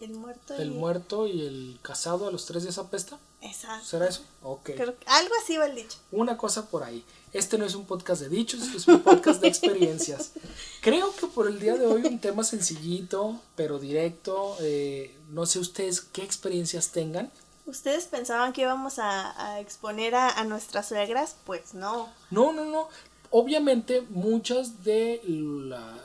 El 0.00 0.12
muerto. 0.14 0.54
El 0.54 0.72
y- 0.72 0.74
muerto 0.74 1.26
y 1.26 1.46
el 1.46 1.78
casado 1.82 2.26
a 2.28 2.30
los 2.32 2.46
tres 2.46 2.62
días 2.64 2.78
apesta. 2.78 3.18
Exacto. 3.44 3.84
¿Será 3.86 4.08
eso? 4.08 4.22
Ok. 4.42 4.70
Algo 5.06 5.34
así 5.42 5.56
va 5.56 5.66
el 5.66 5.74
dicho. 5.76 5.98
Una 6.10 6.36
cosa 6.36 6.68
por 6.68 6.82
ahí. 6.82 7.04
Este 7.32 7.58
no 7.58 7.64
es 7.64 7.74
un 7.74 7.84
podcast 7.84 8.22
de 8.22 8.28
dichos, 8.28 8.62
este 8.62 8.76
es 8.78 8.88
un 8.88 9.00
podcast 9.02 9.40
de 9.40 9.48
experiencias. 9.48 10.32
Creo 10.80 11.14
que 11.16 11.26
por 11.26 11.46
el 11.48 11.58
día 11.60 11.74
de 11.76 11.84
hoy 11.86 12.02
un 12.06 12.20
tema 12.20 12.44
sencillito, 12.44 13.40
pero 13.56 13.78
directo. 13.78 14.56
eh, 14.60 15.16
no 15.30 15.44
sé 15.46 15.58
ustedes 15.58 16.00
qué 16.00 16.22
experiencias 16.22 16.90
tengan. 16.90 17.30
¿Ustedes 17.66 18.04
pensaban 18.04 18.52
que 18.52 18.60
íbamos 18.62 18.98
a, 18.98 19.32
a 19.52 19.60
exponer 19.60 20.14
a, 20.14 20.28
a 20.30 20.44
nuestras 20.44 20.88
suegras? 20.88 21.36
Pues 21.44 21.74
no. 21.74 22.08
No, 22.30 22.52
no, 22.52 22.64
no. 22.66 22.88
Obviamente 23.30 24.02
muchas 24.10 24.84
de 24.84 25.20
la- 25.26 25.98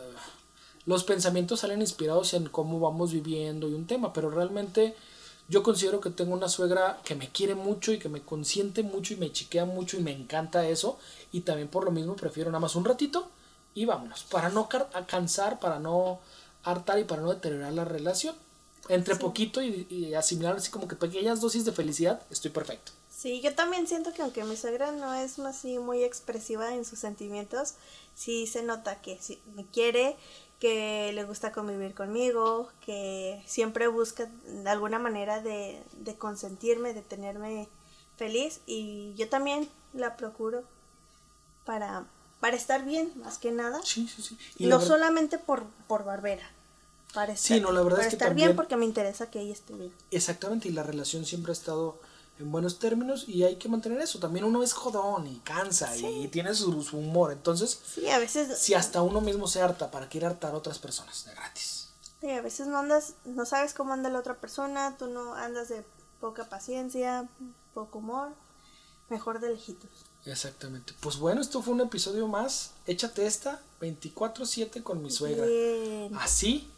los 0.86 1.04
pensamientos 1.04 1.60
salen 1.60 1.82
inspirados 1.82 2.34
en 2.34 2.50
cómo 2.50 2.80
vamos 2.80 3.12
viviendo 3.12 3.70
y 3.70 3.74
un 3.76 3.86
tema, 3.86 4.12
pero 4.14 4.32
realmente 4.32 4.96
yo 5.50 5.64
considero 5.64 6.00
que 6.00 6.12
tengo 6.12 6.34
una 6.34 6.48
suegra 6.48 7.02
que 7.04 7.16
me 7.16 7.30
quiere 7.30 7.56
mucho 7.56 7.92
y 7.92 8.00
que 8.00 8.08
me 8.08 8.22
consiente 8.22 8.84
mucho 8.84 9.14
y 9.14 9.18
me 9.18 9.32
chiquea 9.32 9.66
mucho 9.66 9.98
y 9.98 10.02
me 10.02 10.12
encanta 10.12 10.68
eso 10.68 11.00
y 11.32 11.42
también 11.42 11.68
por 11.68 11.84
lo 11.84 11.92
mismo 11.92 12.16
prefiero 12.16 12.52
nada 12.52 12.62
más 12.62 12.76
un 12.76 12.86
ratito 12.86 13.30
y 13.74 13.86
vámonos, 13.86 14.24
para 14.24 14.50
no 14.50 14.70
cansar, 15.08 15.60
para 15.60 15.80
no 15.80 16.20
hartar 16.64 17.00
y 17.00 17.04
para 17.04 17.22
no 17.22 17.30
deteriorar 17.34 17.74
la 17.74 17.86
relación. 17.86 18.36
Entre 18.88 19.16
poquito 19.16 19.62
y, 19.62 19.86
y 19.90 20.14
asimilar 20.16 20.56
así 20.56 20.72
como 20.72 20.88
que 20.88 20.96
pequeñas 20.96 21.42
dosis 21.42 21.66
de 21.66 21.72
felicidad, 21.72 22.22
estoy 22.32 22.52
perfecto. 22.52 22.92
Sí, 23.16 23.42
yo 23.42 23.54
también 23.54 23.86
siento 23.86 24.14
que 24.14 24.22
aunque 24.22 24.46
mi 24.46 24.56
suegra 24.56 24.92
no 24.92 25.14
es 25.14 25.38
así 25.40 25.78
muy 25.78 26.04
expresiva 26.04 26.74
en 26.74 26.86
sus 26.86 27.00
sentimientos, 27.00 27.74
sí 28.16 28.48
se 28.48 28.64
nota 28.64 29.02
que 29.02 29.18
sí 29.20 29.42
me 29.56 29.66
quiere, 29.66 30.16
que 30.60 31.12
le 31.14 31.24
gusta 31.24 31.52
convivir 31.52 31.94
conmigo, 31.96 32.70
que 32.86 33.42
siempre 33.46 33.88
busca 33.88 34.26
de 34.46 34.70
alguna 34.70 35.00
manera 35.00 35.42
de, 35.42 35.82
de 35.94 36.16
consentirme, 36.16 36.94
de 36.94 37.02
tenerme 37.02 37.68
feliz 38.18 38.60
y 38.68 39.14
yo 39.16 39.30
también 39.30 39.70
la 39.94 40.18
procuro 40.18 40.64
para, 41.66 42.06
para 42.40 42.56
estar 42.58 42.84
bien, 42.84 43.12
más 43.24 43.38
que 43.38 43.52
nada. 43.52 43.80
Sí, 43.84 44.08
sí, 44.14 44.22
sí. 44.22 44.38
Y 44.58 44.68
no 44.68 44.82
solamente 44.82 45.38
por, 45.38 45.64
por 45.88 46.04
barbera. 46.04 46.50
Para 47.14 47.34
estar, 47.34 47.58
Sí, 47.58 47.62
no, 47.62 47.72
la 47.72 47.82
verdad 47.82 47.98
para 48.00 48.08
es 48.08 48.10
que 48.12 48.16
estar 48.18 48.28
también- 48.30 48.50
bien 48.50 48.56
porque 48.56 48.76
me 48.76 48.86
interesa 48.86 49.32
que 49.32 49.40
ella 49.40 49.54
esté 49.54 49.74
bien. 49.74 49.92
Exactamente, 50.12 50.68
y 50.68 50.72
la 50.72 50.84
relación 50.84 51.26
siempre 51.26 51.52
ha 51.52 51.54
estado 51.54 52.00
en 52.40 52.52
buenos 52.52 52.80
términos 52.80 53.26
y 53.28 53.44
hay 53.44 53.58
que 53.58 53.68
mantener 53.70 54.00
eso. 54.02 54.18
También 54.20 54.46
uno 54.46 54.64
es 54.64 54.74
jodón 54.74 55.28
y 55.28 55.40
cansa 55.40 55.96
y 55.98 56.28
tiene 56.30 56.56
su, 56.56 56.82
su 56.82 56.98
humor. 56.98 57.32
Entonces, 57.32 57.80
Sí, 57.96 58.10
a 58.10 58.18
veces 58.18 58.58
si 58.58 58.74
hasta 58.74 59.02
uno 59.02 59.22
mismo 59.22 59.48
se 59.48 59.62
harta, 59.62 59.92
¿para 59.92 60.08
qué 60.10 60.20
ir 60.20 60.26
a 60.26 60.30
hartar 60.30 60.54
a 60.54 60.58
otras 60.58 60.80
personas 60.80 61.26
de 61.26 61.34
gratis? 61.34 61.90
Sí, 62.22 62.30
a 62.32 62.42
veces 62.42 62.68
no 62.68 62.78
andas, 62.78 63.14
no 63.26 63.46
sabes 63.46 63.74
cómo 63.74 63.94
anda 63.94 64.10
la 64.10 64.20
otra 64.20 64.36
persona, 64.36 64.96
tú 64.98 65.08
no 65.08 65.36
andas 65.36 65.70
de 65.70 65.84
poca 66.20 66.50
paciencia, 66.50 67.28
poco 67.74 68.00
humor, 68.00 68.32
mejor 69.10 69.40
de 69.40 69.50
lejitos. 69.50 69.90
Exactamente. 70.26 70.94
Pues 71.00 71.18
bueno, 71.18 71.42
esto 71.42 71.62
fue 71.62 71.74
un 71.74 71.82
episodio 71.82 72.28
más. 72.28 72.72
Échate 72.86 73.26
esta 73.26 73.62
24-7 73.82 74.84
con 74.84 75.02
mi 75.02 75.12
suegra. 75.12 75.46
Bien. 75.46 76.14
Así. 76.18 76.70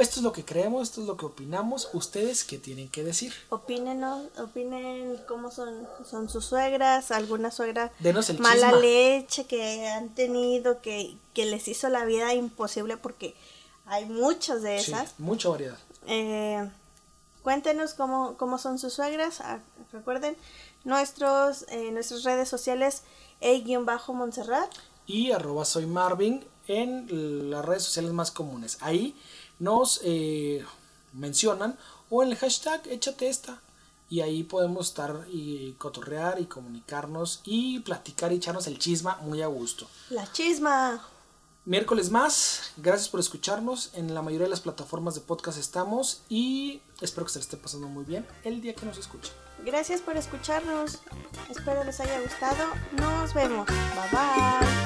Esto 0.00 0.16
es 0.20 0.22
lo 0.22 0.32
que 0.32 0.44
creemos, 0.44 0.82
esto 0.88 1.00
es 1.00 1.06
lo 1.06 1.16
que 1.16 1.26
opinamos. 1.26 1.88
¿Ustedes 1.92 2.44
qué 2.44 2.58
tienen 2.58 2.88
que 2.88 3.04
decir? 3.04 3.32
Opínenos, 3.50 4.26
opinen 4.38 5.16
cómo 5.28 5.50
son, 5.50 5.86
son 6.08 6.28
sus 6.28 6.44
suegras, 6.44 7.10
alguna 7.10 7.50
suegra 7.50 7.92
Denos 8.00 8.28
el 8.30 8.38
mala 8.40 8.68
chisma. 8.68 8.80
leche 8.80 9.46
que 9.46 9.86
han 9.88 10.08
tenido, 10.14 10.80
que, 10.82 11.16
que 11.34 11.44
les 11.46 11.68
hizo 11.68 11.88
la 11.88 12.04
vida 12.04 12.34
imposible 12.34 12.96
porque 12.96 13.34
hay 13.86 14.04
muchas 14.06 14.62
de 14.62 14.80
Sí, 14.80 14.90
esas. 14.90 15.14
mucha 15.18 15.48
variedad. 15.48 15.78
Eh, 16.08 16.68
cuéntenos 17.42 17.94
cómo, 17.94 18.36
cómo 18.36 18.58
son 18.58 18.78
sus 18.78 18.92
suegras. 18.94 19.40
Ah, 19.40 19.60
recuerden, 19.92 20.36
nuestros, 20.84 21.64
eh, 21.68 21.90
nuestras 21.92 22.24
redes 22.24 22.48
sociales, 22.48 23.02
E-Montserrat. 23.40 24.70
y 25.06 25.30
arroba 25.30 25.64
soy 25.64 25.86
Marvin 25.86 26.44
en 26.68 27.50
las 27.50 27.64
redes 27.64 27.84
sociales 27.84 28.12
más 28.12 28.30
comunes. 28.32 28.78
Ahí 28.80 29.14
nos 29.58 30.00
eh, 30.04 30.64
mencionan 31.12 31.78
o 32.10 32.22
en 32.22 32.30
el 32.30 32.36
hashtag 32.36 32.86
échate 32.88 33.28
esta. 33.28 33.60
Y 34.08 34.20
ahí 34.20 34.44
podemos 34.44 34.88
estar 34.88 35.26
y 35.32 35.72
cotorrear 35.78 36.40
y 36.40 36.46
comunicarnos 36.46 37.40
y 37.44 37.80
platicar 37.80 38.32
y 38.32 38.36
echarnos 38.36 38.68
el 38.68 38.78
chisma 38.78 39.18
muy 39.22 39.42
a 39.42 39.48
gusto. 39.48 39.88
La 40.10 40.30
chisma. 40.30 41.04
Miércoles 41.64 42.12
más, 42.12 42.70
gracias 42.76 43.08
por 43.08 43.18
escucharnos. 43.18 43.90
En 43.94 44.14
la 44.14 44.22
mayoría 44.22 44.44
de 44.44 44.50
las 44.50 44.60
plataformas 44.60 45.16
de 45.16 45.22
podcast 45.22 45.58
estamos 45.58 46.22
y 46.28 46.80
Espero 47.00 47.26
que 47.26 47.32
se 47.32 47.38
les 47.38 47.46
esté 47.46 47.56
pasando 47.58 47.88
muy 47.88 48.04
bien 48.04 48.26
el 48.44 48.60
día 48.60 48.74
que 48.74 48.86
nos 48.86 48.96
escuchen. 48.96 49.32
Gracias 49.64 50.00
por 50.00 50.16
escucharnos. 50.16 51.00
Espero 51.50 51.84
les 51.84 52.00
haya 52.00 52.20
gustado. 52.20 52.64
Nos 52.92 53.34
vemos. 53.34 53.66
Bye 53.66 54.10
bye. 54.12 54.85